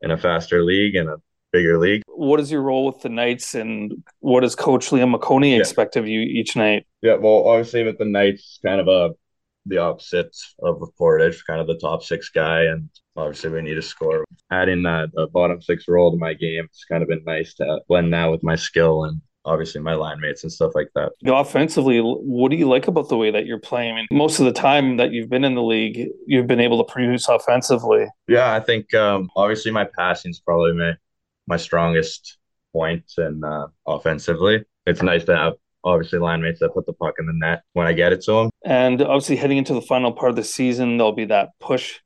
in 0.00 0.10
a 0.10 0.18
faster 0.18 0.64
league 0.64 0.96
and 0.96 1.08
a 1.08 1.16
bigger 1.52 1.78
league. 1.78 2.02
What 2.08 2.40
is 2.40 2.50
your 2.50 2.62
role 2.62 2.86
with 2.86 3.02
the 3.02 3.08
Knights 3.08 3.54
and 3.54 3.92
what 4.18 4.40
does 4.40 4.56
Coach 4.56 4.90
Liam 4.90 5.14
McConey 5.14 5.52
yeah. 5.52 5.58
expect 5.58 5.94
of 5.96 6.08
you 6.08 6.20
each 6.20 6.56
night? 6.56 6.86
Yeah, 7.02 7.16
well, 7.16 7.46
obviously 7.46 7.84
with 7.84 7.98
the 7.98 8.04
Knights, 8.04 8.58
kind 8.64 8.80
of 8.80 8.88
a 8.88 9.10
the 9.66 9.78
opposite 9.78 10.36
of 10.60 10.82
Portage, 10.98 11.44
kind 11.46 11.60
of 11.60 11.68
the 11.68 11.78
top 11.78 12.02
six 12.02 12.30
guy, 12.30 12.62
and 12.62 12.88
obviously 13.16 13.50
we 13.50 13.62
need 13.62 13.74
to 13.74 13.82
score. 13.82 14.24
Adding 14.50 14.82
that 14.82 15.10
the 15.12 15.28
bottom 15.28 15.62
six 15.62 15.86
role 15.86 16.10
to 16.10 16.18
my 16.18 16.34
game, 16.34 16.64
it's 16.64 16.84
kind 16.84 17.00
of 17.00 17.08
been 17.08 17.22
nice 17.24 17.54
to 17.54 17.80
blend 17.86 18.12
that 18.12 18.26
with 18.26 18.42
my 18.42 18.56
skill 18.56 19.04
and 19.04 19.20
obviously 19.44 19.80
my 19.80 19.94
line 19.94 20.20
mates 20.20 20.42
and 20.42 20.52
stuff 20.52 20.72
like 20.74 20.90
that. 20.94 21.12
Offensively, 21.26 22.00
what 22.00 22.50
do 22.50 22.56
you 22.56 22.68
like 22.68 22.88
about 22.88 23.08
the 23.08 23.16
way 23.16 23.30
that 23.30 23.46
you're 23.46 23.58
playing? 23.58 23.92
I 23.92 23.96
mean, 23.96 24.06
most 24.10 24.38
of 24.38 24.46
the 24.46 24.52
time 24.52 24.96
that 24.98 25.12
you've 25.12 25.28
been 25.28 25.44
in 25.44 25.54
the 25.54 25.62
league, 25.62 26.08
you've 26.26 26.46
been 26.46 26.60
able 26.60 26.84
to 26.84 26.92
produce 26.92 27.28
offensively. 27.28 28.06
Yeah, 28.28 28.54
I 28.54 28.60
think 28.60 28.94
um, 28.94 29.30
obviously 29.36 29.70
my 29.70 29.86
passing 29.98 30.30
is 30.30 30.40
probably 30.40 30.74
my 30.74 30.94
my 31.48 31.56
strongest 31.56 32.38
point, 32.72 33.04
and 33.16 33.44
uh, 33.44 33.66
offensively, 33.86 34.64
it's 34.86 35.02
nice 35.02 35.24
to 35.24 35.36
have 35.36 35.54
obviously 35.84 36.18
line 36.20 36.40
mates 36.40 36.60
that 36.60 36.72
put 36.72 36.86
the 36.86 36.92
puck 36.92 37.14
in 37.18 37.26
the 37.26 37.32
net 37.34 37.62
when 37.72 37.86
I 37.86 37.92
get 37.92 38.12
it 38.12 38.22
to 38.22 38.32
them. 38.32 38.50
And 38.64 39.02
obviously, 39.02 39.36
heading 39.36 39.58
into 39.58 39.74
the 39.74 39.82
final 39.82 40.12
part 40.12 40.30
of 40.30 40.36
the 40.36 40.44
season, 40.44 40.96
there'll 40.96 41.12
be 41.12 41.24
that 41.26 41.50
push 41.60 41.98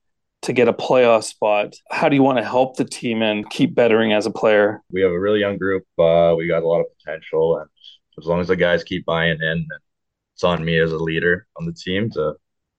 to 0.47 0.53
get 0.53 0.69
a 0.69 0.73
playoff 0.73 1.25
spot. 1.25 1.75
How 1.91 2.09
do 2.09 2.15
you 2.15 2.23
want 2.23 2.39
to 2.39 2.45
help 2.45 2.77
the 2.77 2.85
team 2.85 3.21
and 3.21 3.49
keep 3.51 3.75
bettering 3.75 4.13
as 4.13 4.27
a 4.27 4.31
player? 4.31 4.81
We 4.91 5.03
have 5.03 5.11
a 5.11 5.19
really 5.19 5.41
young 5.41 5.59
group. 5.59 5.85
Uh, 5.99 6.35
we 6.39 6.47
got 6.47 6.63
a 6.63 6.69
lot 6.69 6.81
of 6.81 6.87
potential, 6.99 7.59
and 7.59 7.69
as 8.19 8.27
long 8.27 8.41
as 8.41 8.49
the 8.49 8.57
guys 8.57 8.85
keep 8.85 9.05
buying 9.05 9.39
in, 9.43 9.67
it's 10.35 10.45
on 10.45 10.65
me 10.65 10.79
as 10.79 10.93
a 10.93 10.99
leader 10.99 11.47
on 11.57 11.67
the 11.67 11.73
team 11.73 12.11
to 12.11 12.35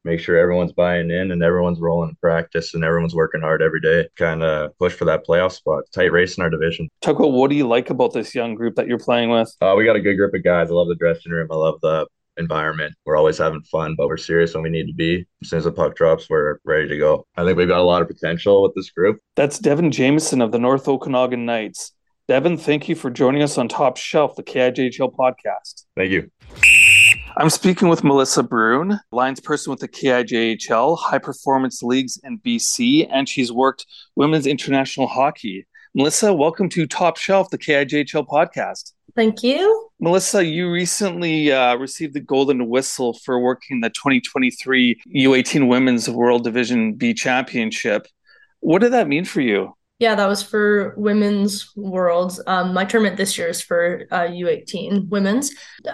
make 0.06 0.22
sure 0.22 0.38
everyone's 0.38 0.72
buying 0.72 1.12
in 1.12 1.32
and 1.32 1.44
everyone's 1.44 1.80
rolling 1.80 2.10
in 2.10 2.16
practice 2.16 2.74
and 2.74 2.86
everyone's 2.86 3.14
working 3.14 3.42
hard 3.42 3.62
every 3.62 3.82
day. 3.82 4.08
Kind 4.16 4.42
of 4.42 4.78
push 4.78 4.94
for 4.94 5.04
that 5.06 5.26
playoff 5.28 5.52
spot. 5.52 5.84
Tight 5.92 6.12
race 6.14 6.38
in 6.38 6.44
our 6.44 6.50
division. 6.50 6.88
About 7.06 7.34
what 7.34 7.50
do 7.50 7.58
you 7.58 7.68
like 7.68 7.90
about 7.90 8.14
this 8.14 8.34
young 8.34 8.56
group 8.56 8.76
that 8.76 8.88
you're 8.88 8.98
playing 8.98 9.30
with? 9.30 9.54
Uh, 9.60 9.76
we 9.78 9.84
got 9.84 9.98
a 9.98 10.02
good 10.02 10.16
group 10.16 10.34
of 10.34 10.44
guys. 10.44 10.72
I 10.72 10.74
love 10.74 10.88
the 10.88 10.96
dressing 10.96 11.34
room. 11.34 11.50
I 11.52 11.56
love 11.56 11.82
the 11.82 12.08
environment. 12.38 12.94
We're 13.06 13.18
always 13.18 13.38
having 13.38 13.62
fun, 13.64 13.96
but 13.98 14.08
we're 14.08 14.18
serious 14.18 14.54
when 14.54 14.64
we 14.64 14.70
need 14.70 14.88
to 14.88 14.94
be. 14.94 15.26
As 15.44 15.50
soon 15.50 15.58
as 15.58 15.64
the 15.66 15.72
puck 15.72 15.96
drops, 15.96 16.30
we're 16.30 16.60
ready 16.64 16.88
to 16.88 16.98
go. 16.98 17.26
I 17.36 17.44
think 17.44 17.58
we've 17.58 17.68
got 17.68 17.80
a 17.80 17.84
lot 17.84 18.02
of 18.02 18.08
potential 18.08 18.64
with 18.64 18.74
this 18.76 18.92
group. 18.92 19.20
That's 19.36 19.60
Devin 19.60 19.92
Jameson 19.92 20.42
of 20.42 20.52
the 20.52 20.60
North 20.60 20.88
Okanagan 20.88 21.46
Knights. 21.46 21.94
Devin, 22.28 22.58
thank 22.58 22.90
you 22.90 22.96
for 22.96 23.10
joining 23.10 23.42
us 23.42 23.58
on 23.58 23.70
Top 23.70 23.96
Shelf, 23.96 24.36
the 24.36 24.44
KIJHL 24.44 25.16
podcast. 25.16 25.86
Thank 25.96 26.12
you. 26.12 26.30
I'm 27.38 27.50
speaking 27.50 27.88
with 27.88 28.04
Melissa 28.04 28.44
Brunn, 28.44 29.00
lines 29.12 29.40
person 29.40 29.70
with 29.72 29.80
the 29.80 29.88
KIJHL, 29.88 30.98
high 30.98 31.20
performance 31.20 31.84
leagues 31.84 32.20
in 32.24 32.40
BC, 32.40 33.08
and 33.12 33.30
she's 33.30 33.52
worked 33.52 33.86
women's 34.16 34.48
international 34.48 35.08
hockey. 35.08 35.68
Melissa, 35.94 36.34
welcome 36.34 36.68
to 36.70 36.86
Top 36.86 37.16
Shelf, 37.16 37.50
the 37.50 37.58
KIJHL 37.58 38.28
podcast. 38.28 38.94
Thank 39.18 39.42
you. 39.42 39.90
Melissa, 40.00 40.46
you 40.46 40.72
recently 40.72 41.52
uh, 41.52 41.76
received 41.76 42.14
the 42.14 42.20
Golden 42.20 42.70
Whistle 42.70 43.16
for 43.26 43.40
working 43.40 43.82
the 43.82 43.90
2023 43.90 45.02
U18 45.08 45.68
Women's 45.68 46.08
World 46.08 46.44
Division 46.44 46.94
B 46.94 47.16
Championship. 47.16 48.08
What 48.60 48.84
did 48.84 48.94
that 48.94 49.08
mean 49.08 49.26
for 49.26 49.42
you? 49.42 49.74
Yeah, 49.98 50.14
that 50.14 50.28
was 50.28 50.44
for 50.44 50.94
women's 50.98 51.76
worlds. 51.76 52.40
Um, 52.46 52.76
my 52.76 52.86
tournament 52.86 53.18
this 53.18 53.40
year 53.40 53.48
is 53.48 53.60
for 53.60 54.06
uh, 54.12 54.28
U18 54.28 55.10
women's. 55.10 55.50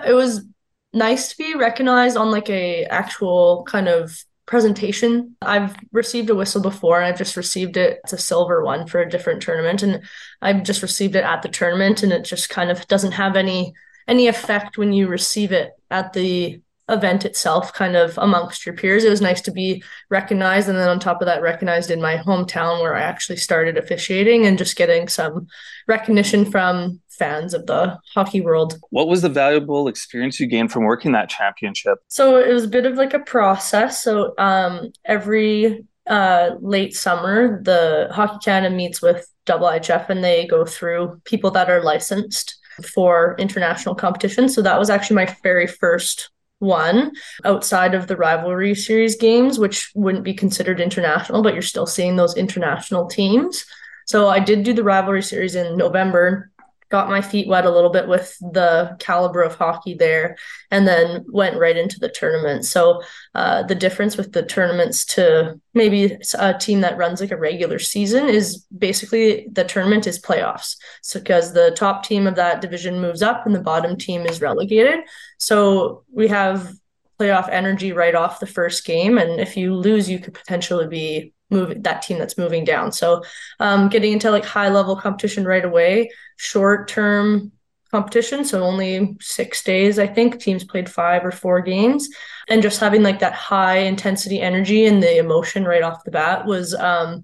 It 0.05 0.11
was 0.11 0.45
nice 0.91 1.29
to 1.29 1.37
be 1.37 1.55
recognized 1.55 2.17
on 2.17 2.29
like 2.29 2.49
a 2.49 2.83
actual 2.87 3.63
kind 3.69 3.87
of 3.87 4.21
presentation. 4.45 5.35
I've 5.41 5.75
received 5.91 6.29
a 6.29 6.35
whistle 6.35 6.61
before 6.61 7.01
I've 7.01 7.17
just 7.17 7.37
received 7.37 7.77
it. 7.77 7.99
It's 8.03 8.13
a 8.13 8.17
silver 8.17 8.63
one 8.63 8.87
for 8.87 9.01
a 9.01 9.09
different 9.09 9.41
tournament 9.41 9.83
and 9.83 10.03
I've 10.41 10.63
just 10.63 10.81
received 10.81 11.15
it 11.15 11.23
at 11.23 11.41
the 11.41 11.49
tournament 11.49 12.03
and 12.03 12.11
it 12.11 12.23
just 12.23 12.49
kind 12.49 12.69
of 12.69 12.87
doesn't 12.87 13.13
have 13.13 13.35
any 13.35 13.73
any 14.07 14.27
effect 14.27 14.77
when 14.77 14.91
you 14.91 15.07
receive 15.07 15.53
it 15.53 15.71
at 15.89 16.11
the 16.11 16.61
event 16.89 17.23
itself 17.23 17.73
kind 17.73 17.95
of 17.95 18.17
amongst 18.17 18.65
your 18.65 18.75
peers. 18.75 19.03
It 19.03 19.09
was 19.09 19.21
nice 19.21 19.41
to 19.41 19.51
be 19.51 19.83
recognized 20.09 20.67
and 20.67 20.77
then 20.77 20.89
on 20.89 20.99
top 20.99 21.21
of 21.21 21.27
that 21.27 21.41
recognized 21.41 21.89
in 21.89 22.01
my 22.01 22.17
hometown 22.17 22.81
where 22.81 22.95
I 22.95 23.01
actually 23.01 23.37
started 23.37 23.77
officiating 23.77 24.45
and 24.45 24.57
just 24.57 24.75
getting 24.75 25.07
some 25.07 25.47
recognition 25.87 26.49
from 26.49 26.99
fans 27.09 27.53
of 27.53 27.67
the 27.67 27.97
hockey 28.13 28.41
world. 28.41 28.79
What 28.89 29.07
was 29.07 29.21
the 29.21 29.29
valuable 29.29 29.87
experience 29.87 30.39
you 30.39 30.47
gained 30.47 30.71
from 30.71 30.83
working 30.83 31.13
that 31.13 31.29
championship? 31.29 31.99
So 32.09 32.37
it 32.37 32.51
was 32.51 32.65
a 32.65 32.69
bit 32.69 32.85
of 32.85 32.95
like 32.95 33.13
a 33.13 33.19
process. 33.19 34.03
So 34.03 34.33
um 34.37 34.91
every 35.05 35.85
uh 36.07 36.51
late 36.59 36.93
summer 36.95 37.63
the 37.63 38.09
Hockey 38.11 38.39
Canada 38.43 38.75
meets 38.75 39.01
with 39.01 39.25
IIHF 39.45 40.09
and 40.09 40.23
they 40.23 40.47
go 40.47 40.65
through 40.65 41.21
people 41.23 41.51
that 41.51 41.69
are 41.69 41.81
licensed 41.81 42.57
for 42.93 43.35
international 43.39 43.95
competition. 43.95 44.49
So 44.49 44.61
that 44.61 44.79
was 44.79 44.89
actually 44.89 45.17
my 45.17 45.37
very 45.43 45.67
first 45.67 46.29
one 46.63 47.11
outside 47.45 47.93
of 47.93 48.07
the 48.07 48.17
rivalry 48.17 48.73
series 48.73 49.15
games, 49.15 49.59
which 49.59 49.91
wouldn't 49.93 50.23
be 50.23 50.33
considered 50.33 50.79
international, 50.79 51.43
but 51.43 51.53
you're 51.53 51.61
still 51.61 51.85
seeing 51.85 52.15
those 52.15 52.35
international 52.35 53.05
teams. 53.07 53.65
So 54.07 54.29
I 54.29 54.39
did 54.39 54.63
do 54.63 54.73
the 54.73 54.83
rivalry 54.83 55.21
series 55.21 55.55
in 55.55 55.77
November, 55.77 56.51
got 56.93 57.09
my 57.09 57.21
feet 57.21 57.47
wet 57.47 57.65
a 57.65 57.71
little 57.71 57.89
bit 57.89 58.07
with 58.07 58.37
the 58.39 58.95
caliber 58.99 59.41
of 59.41 59.55
hockey 59.55 59.95
there, 59.95 60.37
and 60.69 60.87
then 60.87 61.25
went 61.27 61.57
right 61.57 61.75
into 61.75 61.99
the 61.99 62.07
tournament. 62.07 62.65
So 62.65 63.01
uh, 63.33 63.63
the 63.63 63.73
difference 63.73 64.15
with 64.15 64.31
the 64.31 64.43
tournaments 64.43 65.03
to 65.15 65.59
maybe 65.73 66.19
a 66.37 66.53
team 66.53 66.81
that 66.81 66.95
runs 66.95 67.19
like 67.19 67.31
a 67.31 67.35
regular 67.49 67.79
season 67.79 68.29
is 68.29 68.67
basically 68.77 69.47
the 69.51 69.63
tournament 69.63 70.05
is 70.05 70.21
playoffs. 70.21 70.75
So 71.01 71.19
because 71.19 71.51
the 71.51 71.71
top 71.71 72.03
team 72.03 72.27
of 72.27 72.35
that 72.35 72.61
division 72.61 73.01
moves 73.01 73.23
up 73.23 73.47
and 73.47 73.55
the 73.55 73.59
bottom 73.59 73.97
team 73.97 74.27
is 74.27 74.39
relegated. 74.39 74.99
So 75.39 76.03
we 76.13 76.27
have 76.27 76.71
playoff 77.19 77.49
energy 77.49 77.91
right 77.91 78.13
off 78.13 78.39
the 78.39 78.45
first 78.45 78.85
game. 78.85 79.17
And 79.17 79.39
if 79.39 79.57
you 79.57 79.73
lose, 79.73 80.07
you 80.07 80.19
could 80.19 80.35
potentially 80.35 80.87
be 80.87 81.33
moving 81.53 81.81
that 81.83 82.01
team 82.01 82.17
that's 82.17 82.37
moving 82.37 82.65
down. 82.65 82.91
So 82.91 83.23
um, 83.59 83.89
getting 83.89 84.13
into 84.13 84.31
like 84.31 84.45
high 84.45 84.69
level 84.69 84.95
competition 84.95 85.45
right 85.45 85.63
away, 85.63 86.09
short 86.37 86.87
term 86.87 87.51
competition. 87.91 88.43
So 88.43 88.63
only 88.63 89.15
six 89.21 89.63
days, 89.63 89.99
I 89.99 90.07
think. 90.07 90.39
Teams 90.39 90.63
played 90.63 90.89
five 90.89 91.23
or 91.23 91.31
four 91.31 91.61
games. 91.61 92.09
And 92.49 92.61
just 92.63 92.79
having 92.79 93.03
like 93.03 93.19
that 93.19 93.33
high 93.33 93.77
intensity 93.77 94.41
energy 94.41 94.85
and 94.85 95.01
the 95.01 95.17
emotion 95.17 95.63
right 95.63 95.83
off 95.83 96.03
the 96.03 96.11
bat 96.11 96.45
was 96.45 96.73
um, 96.73 97.23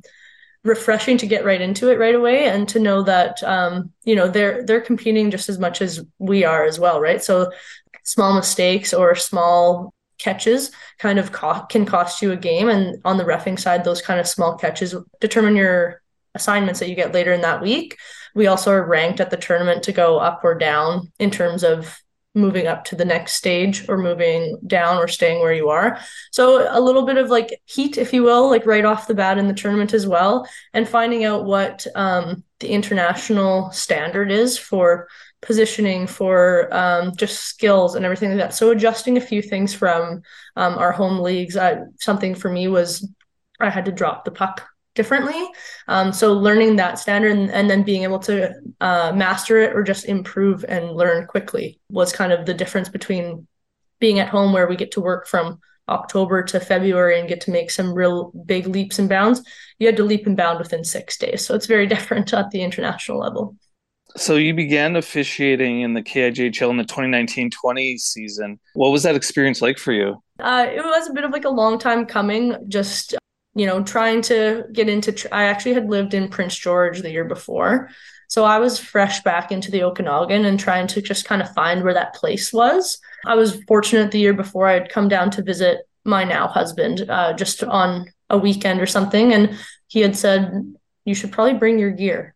refreshing 0.63 1.17
to 1.17 1.27
get 1.27 1.43
right 1.43 1.59
into 1.59 1.89
it 1.89 1.97
right 1.97 2.15
away 2.15 2.45
and 2.45 2.69
to 2.69 2.79
know 2.79 3.01
that 3.01 3.41
um, 3.43 3.91
you 4.03 4.15
know 4.15 4.27
they're 4.27 4.63
they're 4.65 4.81
competing 4.81 5.31
just 5.31 5.49
as 5.49 5.57
much 5.57 5.81
as 5.81 6.05
we 6.19 6.43
are 6.43 6.63
as 6.65 6.79
well, 6.79 7.01
right? 7.01 7.23
So 7.23 7.51
small 8.03 8.35
mistakes 8.35 8.93
or 8.93 9.15
small 9.15 9.93
catches 10.19 10.71
kind 10.99 11.17
of 11.17 11.31
co- 11.31 11.65
can 11.69 11.85
cost 11.85 12.21
you 12.21 12.31
a 12.31 12.37
game. 12.37 12.69
And 12.69 13.01
on 13.05 13.17
the 13.17 13.23
refing 13.23 13.59
side, 13.59 13.83
those 13.83 14.01
kind 14.01 14.19
of 14.19 14.27
small 14.27 14.57
catches 14.57 14.95
determine 15.19 15.55
your 15.55 16.01
assignments 16.35 16.79
that 16.79 16.89
you 16.89 16.95
get 16.95 17.13
later 17.13 17.33
in 17.33 17.41
that 17.41 17.61
week. 17.61 17.97
We 18.35 18.47
also 18.47 18.71
are 18.71 18.85
ranked 18.85 19.19
at 19.19 19.31
the 19.31 19.37
tournament 19.37 19.83
to 19.83 19.91
go 19.91 20.19
up 20.19 20.41
or 20.43 20.55
down 20.55 21.11
in 21.17 21.31
terms 21.31 21.63
of 21.63 21.99
moving 22.35 22.67
up 22.67 22.85
to 22.85 22.95
the 22.95 23.05
next 23.05 23.33
stage 23.33 23.89
or 23.89 23.97
moving 23.97 24.59
down 24.67 24.97
or 24.97 25.07
staying 25.07 25.41
where 25.41 25.53
you 25.53 25.69
are. 25.69 25.99
So 26.31 26.67
a 26.69 26.79
little 26.79 27.03
bit 27.03 27.17
of 27.17 27.29
like 27.29 27.59
heat, 27.65 27.97
if 27.97 28.13
you 28.13 28.21
will, 28.21 28.49
like 28.49 28.67
right 28.67 28.85
off 28.85 29.07
the 29.07 29.15
bat 29.15 29.39
in 29.39 29.47
the 29.47 29.53
tournament 29.53 29.93
as 29.93 30.05
well, 30.05 30.47
and 30.73 30.87
finding 30.87 31.25
out 31.25 31.45
what 31.45 31.87
um, 31.95 32.43
the 32.59 32.69
international 32.69 33.71
standard 33.71 34.31
is 34.31 34.57
for 34.57 35.07
positioning 35.41 36.07
for 36.07 36.73
um, 36.73 37.15
just 37.15 37.43
skills 37.43 37.95
and 37.95 38.05
everything 38.05 38.29
like 38.29 38.39
that. 38.39 38.53
So 38.53 38.71
adjusting 38.71 39.17
a 39.17 39.21
few 39.21 39.41
things 39.41 39.73
from 39.73 40.21
um, 40.55 40.77
our 40.77 40.91
home 40.91 41.19
leagues. 41.19 41.55
Uh, 41.55 41.85
something 41.99 42.35
for 42.35 42.49
me 42.49 42.67
was 42.67 43.09
I 43.59 43.69
had 43.69 43.85
to 43.85 43.91
drop 43.91 44.25
the 44.25 44.31
puck 44.31 44.67
differently. 44.95 45.47
Um, 45.87 46.11
so 46.11 46.33
learning 46.33 46.75
that 46.75 46.99
standard 46.99 47.37
and, 47.37 47.51
and 47.51 47.69
then 47.69 47.83
being 47.83 48.03
able 48.03 48.19
to 48.19 48.53
uh, 48.81 49.13
master 49.15 49.59
it 49.59 49.75
or 49.75 49.83
just 49.83 50.05
improve 50.05 50.65
and 50.67 50.91
learn 50.91 51.25
quickly 51.27 51.79
was 51.89 52.11
kind 52.11 52.33
of 52.33 52.45
the 52.45 52.53
difference 52.53 52.89
between 52.89 53.47
being 53.99 54.19
at 54.19 54.29
home 54.29 54.51
where 54.51 54.67
we 54.67 54.75
get 54.75 54.91
to 54.91 55.01
work 55.01 55.27
from 55.27 55.59
October 55.87 56.43
to 56.43 56.59
February 56.59 57.19
and 57.19 57.29
get 57.29 57.41
to 57.41 57.51
make 57.51 57.71
some 57.71 57.93
real 57.93 58.31
big 58.45 58.67
leaps 58.67 58.99
and 58.99 59.09
bounds. 59.09 59.41
You 59.79 59.87
had 59.87 59.97
to 59.97 60.03
leap 60.03 60.27
and 60.27 60.37
bound 60.37 60.59
within 60.59 60.83
six 60.83 61.17
days. 61.17 61.45
So 61.45 61.55
it's 61.55 61.65
very 61.65 61.87
different 61.93 62.33
at 62.33 62.51
the 62.51 62.61
international 62.61 63.19
level. 63.19 63.55
So 64.17 64.35
you 64.35 64.53
began 64.53 64.95
officiating 64.95 65.81
in 65.81 65.93
the 65.93 66.01
KIJHL 66.01 66.69
in 66.71 66.77
the 66.77 66.83
2019-20 66.83 67.99
season. 67.99 68.59
What 68.73 68.89
was 68.89 69.03
that 69.03 69.15
experience 69.15 69.61
like 69.61 69.77
for 69.77 69.93
you? 69.93 70.21
Uh, 70.39 70.67
it 70.69 70.83
was 70.83 71.09
a 71.09 71.13
bit 71.13 71.25
of 71.25 71.31
like 71.31 71.45
a 71.45 71.49
long 71.49 71.77
time 71.77 72.05
coming. 72.05 72.55
Just 72.67 73.15
you 73.55 73.65
know, 73.65 73.83
trying 73.83 74.21
to 74.21 74.65
get 74.71 74.89
into. 74.89 75.11
Tr- 75.11 75.27
I 75.31 75.43
actually 75.43 75.73
had 75.73 75.89
lived 75.89 76.13
in 76.13 76.29
Prince 76.29 76.55
George 76.55 77.01
the 77.01 77.11
year 77.11 77.25
before, 77.25 77.89
so 78.27 78.45
I 78.45 78.59
was 78.59 78.79
fresh 78.79 79.21
back 79.23 79.51
into 79.51 79.71
the 79.71 79.83
Okanagan 79.83 80.45
and 80.45 80.59
trying 80.59 80.87
to 80.87 81.01
just 81.01 81.25
kind 81.25 81.41
of 81.41 81.53
find 81.53 81.83
where 81.83 81.93
that 81.93 82.15
place 82.15 82.53
was. 82.53 82.99
I 83.25 83.35
was 83.35 83.61
fortunate 83.67 84.11
the 84.11 84.19
year 84.19 84.33
before 84.33 84.67
I 84.67 84.73
had 84.73 84.89
come 84.89 85.07
down 85.07 85.31
to 85.31 85.41
visit 85.41 85.87
my 86.05 86.23
now 86.23 86.47
husband 86.47 87.09
uh, 87.09 87.33
just 87.33 87.63
on 87.63 88.05
a 88.29 88.37
weekend 88.37 88.79
or 88.79 88.85
something, 88.85 89.33
and 89.33 89.57
he 89.87 90.01
had 90.01 90.15
said 90.15 90.73
you 91.05 91.15
should 91.15 91.31
probably 91.31 91.55
bring 91.55 91.79
your 91.79 91.91
gear 91.91 92.35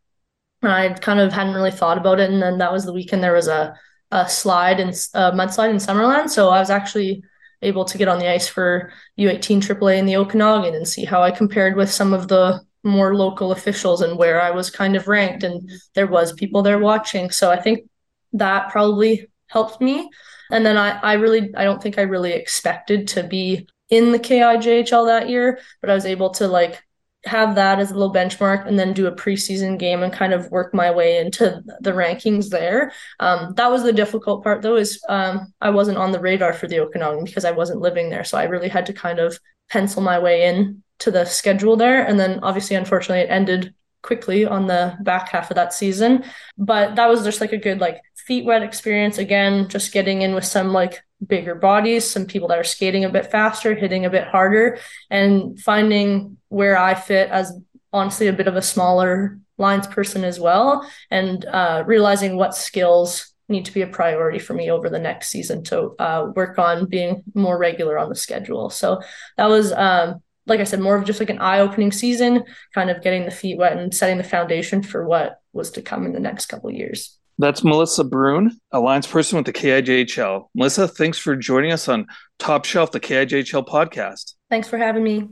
I 0.72 0.94
kind 0.94 1.20
of 1.20 1.34
hadn't 1.34 1.56
really 1.56 1.72
thought 1.72 1.98
about 1.98 2.20
it. 2.20 2.30
And 2.30 2.42
then 2.42 2.58
that 2.60 2.72
was 2.72 2.86
the 2.86 2.94
weekend 2.94 3.24
there 3.24 3.34
was 3.34 3.48
a, 3.48 3.76
a 4.12 4.30
slide 4.30 4.80
and 4.80 4.90
a 5.14 5.32
mudslide 5.32 5.70
in 5.70 5.78
Summerland. 5.78 6.30
So 6.30 6.50
I 6.50 6.60
was 6.60 6.70
actually 6.70 7.24
able 7.62 7.86
to 7.86 7.98
get 7.98 8.08
on 8.08 8.20
the 8.20 8.30
ice 8.30 8.48
for 8.48 8.92
U18 9.18 9.62
AAA 9.62 9.98
in 9.98 10.06
the 10.06 10.18
Okanagan 10.18 10.76
and 10.76 10.88
see 10.88 11.06
how 11.06 11.22
I 11.22 11.32
compared 11.32 11.76
with 11.76 11.90
some 11.90 12.14
of 12.14 12.28
the 12.28 12.62
more 12.84 13.16
local 13.16 13.52
officials 13.52 14.02
and 14.02 14.18
where 14.18 14.42
I 14.42 14.52
was 14.52 14.70
kind 14.70 14.96
of 14.96 15.08
ranked. 15.08 15.44
And 15.44 15.70
there 15.96 16.08
was 16.08 16.34
people 16.34 16.62
there 16.62 16.80
watching. 16.80 17.32
So 17.32 17.50
I 17.50 17.60
think 17.60 17.90
that 18.34 18.70
probably 18.70 19.28
helped 19.48 19.82
me. 19.82 20.10
And 20.52 20.66
then 20.66 20.78
I, 20.78 21.00
I 21.00 21.14
really, 21.14 21.54
I 21.56 21.64
don't 21.64 21.82
think 21.82 21.98
I 21.98 22.04
really 22.04 22.34
expected 22.34 23.08
to 23.10 23.24
be 23.24 23.68
in 23.90 24.12
the 24.12 24.20
KIJHL 24.20 25.08
that 25.08 25.30
year, 25.30 25.60
but 25.82 25.90
I 25.90 25.96
was 25.96 26.06
able 26.06 26.32
to 26.32 26.48
like 26.48 26.84
have 27.26 27.56
that 27.56 27.80
as 27.80 27.92
a 27.92 27.94
little 27.94 28.14
benchmark 28.14 28.68
and 28.68 28.78
then 28.78 28.94
do 28.94 29.08
a 29.08 29.16
preseason 29.16 29.80
game 29.80 30.04
and 30.04 30.12
kind 30.12 30.34
of 30.34 30.52
work 30.52 30.74
my 30.74 30.92
way 30.92 31.18
into 31.18 31.62
the 31.80 31.92
rankings 31.92 32.50
there. 32.50 32.92
Um, 33.20 33.54
that 33.56 33.72
was 33.72 33.84
the 33.84 33.94
difficult 33.94 34.44
part 34.44 34.62
though, 34.62 34.76
is 34.76 35.02
um, 35.08 35.54
I 35.62 35.70
wasn't 35.70 35.98
on 35.98 36.12
the 36.12 36.20
radar 36.20 36.54
for 36.54 36.68
the 36.68 36.80
Okanagan 36.80 37.24
because 37.24 37.46
I 37.46 37.52
wasn't 37.52 37.82
living 37.82 38.10
there. 38.10 38.24
So 38.24 38.38
I 38.38 38.44
really 38.44 38.70
had 38.70 38.86
to 38.88 38.94
kind 38.94 39.20
of 39.20 39.40
pencil 39.70 40.02
my 40.02 40.20
way 40.20 40.46
in 40.46 40.84
to 41.00 41.12
the 41.12 41.26
schedule 41.26 41.78
there. 41.78 42.06
And 42.06 42.20
then 42.20 42.40
obviously, 42.44 42.76
unfortunately, 42.76 43.24
it 43.24 43.32
ended 43.32 43.74
quickly 44.02 44.46
on 44.46 44.68
the 44.68 44.96
back 45.02 45.30
half 45.30 45.50
of 45.50 45.56
that 45.56 45.74
season. 45.74 46.26
But 46.58 46.96
that 46.96 47.10
was 47.10 47.24
just 47.24 47.42
like 47.42 47.54
a 47.54 47.58
good 47.58 47.80
like 47.80 48.02
feet 48.28 48.46
wet 48.46 48.64
experience 48.64 49.18
again, 49.18 49.68
just 49.70 49.92
getting 49.92 50.22
in 50.22 50.34
with 50.34 50.46
some 50.46 50.72
like 50.72 51.04
bigger 51.26 51.56
bodies, 51.56 52.10
some 52.10 52.26
people 52.26 52.48
that 52.48 52.60
are 52.60 52.64
skating 52.64 53.06
a 53.06 53.10
bit 53.10 53.32
faster, 53.32 53.76
hitting 53.76 54.06
a 54.06 54.10
bit 54.10 54.28
harder, 54.28 54.80
and 55.10 55.60
finding 55.60 56.38
where 56.50 56.78
I 56.78 56.96
fit 56.96 57.30
as 57.30 57.54
honestly 57.92 58.28
a 58.28 58.34
bit 58.34 58.48
of 58.48 58.56
a 58.56 58.62
smaller 58.62 59.40
lines 59.58 59.88
person 59.88 60.24
as 60.24 60.40
well, 60.40 60.90
and 61.12 61.46
uh, 61.46 61.84
realizing 61.86 62.36
what 62.36 62.56
skills 62.56 63.34
need 63.50 63.66
to 63.66 63.74
be 63.74 63.82
a 63.82 63.88
priority 63.88 64.40
for 64.40 64.54
me 64.54 64.72
over 64.72 64.90
the 64.90 65.00
next 65.00 65.30
season 65.30 65.64
to 65.64 65.96
uh, 66.00 66.32
work 66.36 66.58
on 66.58 66.86
being 66.86 67.24
more 67.34 67.58
regular 67.58 67.98
on 67.98 68.10
the 68.10 68.16
schedule. 68.16 68.70
So 68.70 69.02
that 69.38 69.50
was, 69.50 69.72
um, 69.74 70.24
like 70.48 70.60
I 70.60 70.64
said, 70.64 70.80
more 70.80 70.96
of 70.96 71.06
just 71.06 71.20
like 71.20 71.30
an 71.30 71.40
eye 71.40 71.60
opening 71.60 71.92
season, 71.92 72.44
kind 72.74 72.90
of 72.90 73.04
getting 73.04 73.26
the 73.26 73.32
feet 73.32 73.58
wet 73.58 73.78
and 73.78 73.94
setting 73.94 74.18
the 74.18 74.24
foundation 74.24 74.82
for 74.82 75.06
what 75.06 75.40
was 75.52 75.72
to 75.72 75.82
come 75.82 76.06
in 76.06 76.14
the 76.14 76.20
next 76.20 76.48
couple 76.48 76.72
years. 76.72 77.18
That's 77.40 77.64
Melissa 77.64 78.04
Brunn, 78.04 78.60
alliance 78.72 79.08
person 79.08 79.38
with 79.38 79.46
the 79.46 79.54
KIJHL. 79.54 80.50
Melissa, 80.54 80.88
thanks 80.88 81.18
for 81.18 81.36
joining 81.36 81.72
us 81.72 81.88
on 81.88 82.08
Top 82.38 82.66
Shelf, 82.66 82.92
the 82.92 83.00
KIJHL 83.00 83.68
podcast. 83.68 84.36
Thanks 84.50 84.68
for 84.68 84.78
having 84.78 85.04
me. 85.04 85.28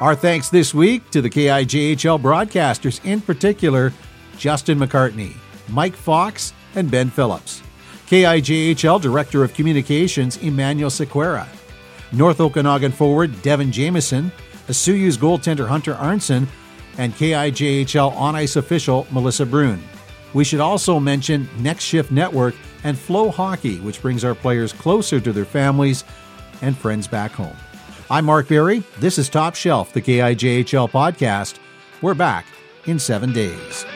Our 0.00 0.14
thanks 0.14 0.50
this 0.50 0.72
week 0.72 1.10
to 1.10 1.20
the 1.20 1.30
KIJHL 1.30 2.20
broadcasters, 2.20 3.04
in 3.04 3.20
particular, 3.20 3.92
Justin 4.38 4.78
McCartney, 4.78 5.34
Mike 5.68 5.94
Fox, 5.94 6.52
and 6.74 6.90
Ben 6.90 7.10
Phillips. 7.10 7.62
KIJHL 8.06 9.00
Director 9.00 9.42
of 9.42 9.54
Communications, 9.54 10.36
Emanuel 10.38 10.90
Sequeira. 10.90 11.46
North 12.12 12.40
Okanagan 12.40 12.92
forward, 12.92 13.42
Devin 13.42 13.72
Jameson. 13.72 14.30
Osoyoos 14.68 15.16
goaltender, 15.16 15.66
Hunter 15.66 15.94
Arntsen 15.94 16.46
and 16.98 17.14
KIJHL 17.14 18.14
on 18.16 18.36
ice 18.36 18.56
official 18.56 19.06
Melissa 19.10 19.46
Brunn. 19.46 19.82
We 20.34 20.44
should 20.44 20.60
also 20.60 20.98
mention 20.98 21.48
Next 21.58 21.84
Shift 21.84 22.10
Network 22.10 22.54
and 22.84 22.98
Flow 22.98 23.30
Hockey, 23.30 23.78
which 23.80 24.00
brings 24.00 24.24
our 24.24 24.34
players 24.34 24.72
closer 24.72 25.20
to 25.20 25.32
their 25.32 25.44
families 25.44 26.04
and 26.62 26.76
friends 26.76 27.06
back 27.06 27.32
home. 27.32 27.56
I'm 28.10 28.24
Mark 28.24 28.48
Berry. 28.48 28.82
This 28.98 29.18
is 29.18 29.28
Top 29.28 29.54
Shelf, 29.54 29.92
the 29.92 30.02
KIJHL 30.02 30.90
podcast. 30.90 31.58
We're 32.00 32.14
back 32.14 32.46
in 32.86 32.98
seven 32.98 33.32
days. 33.32 33.86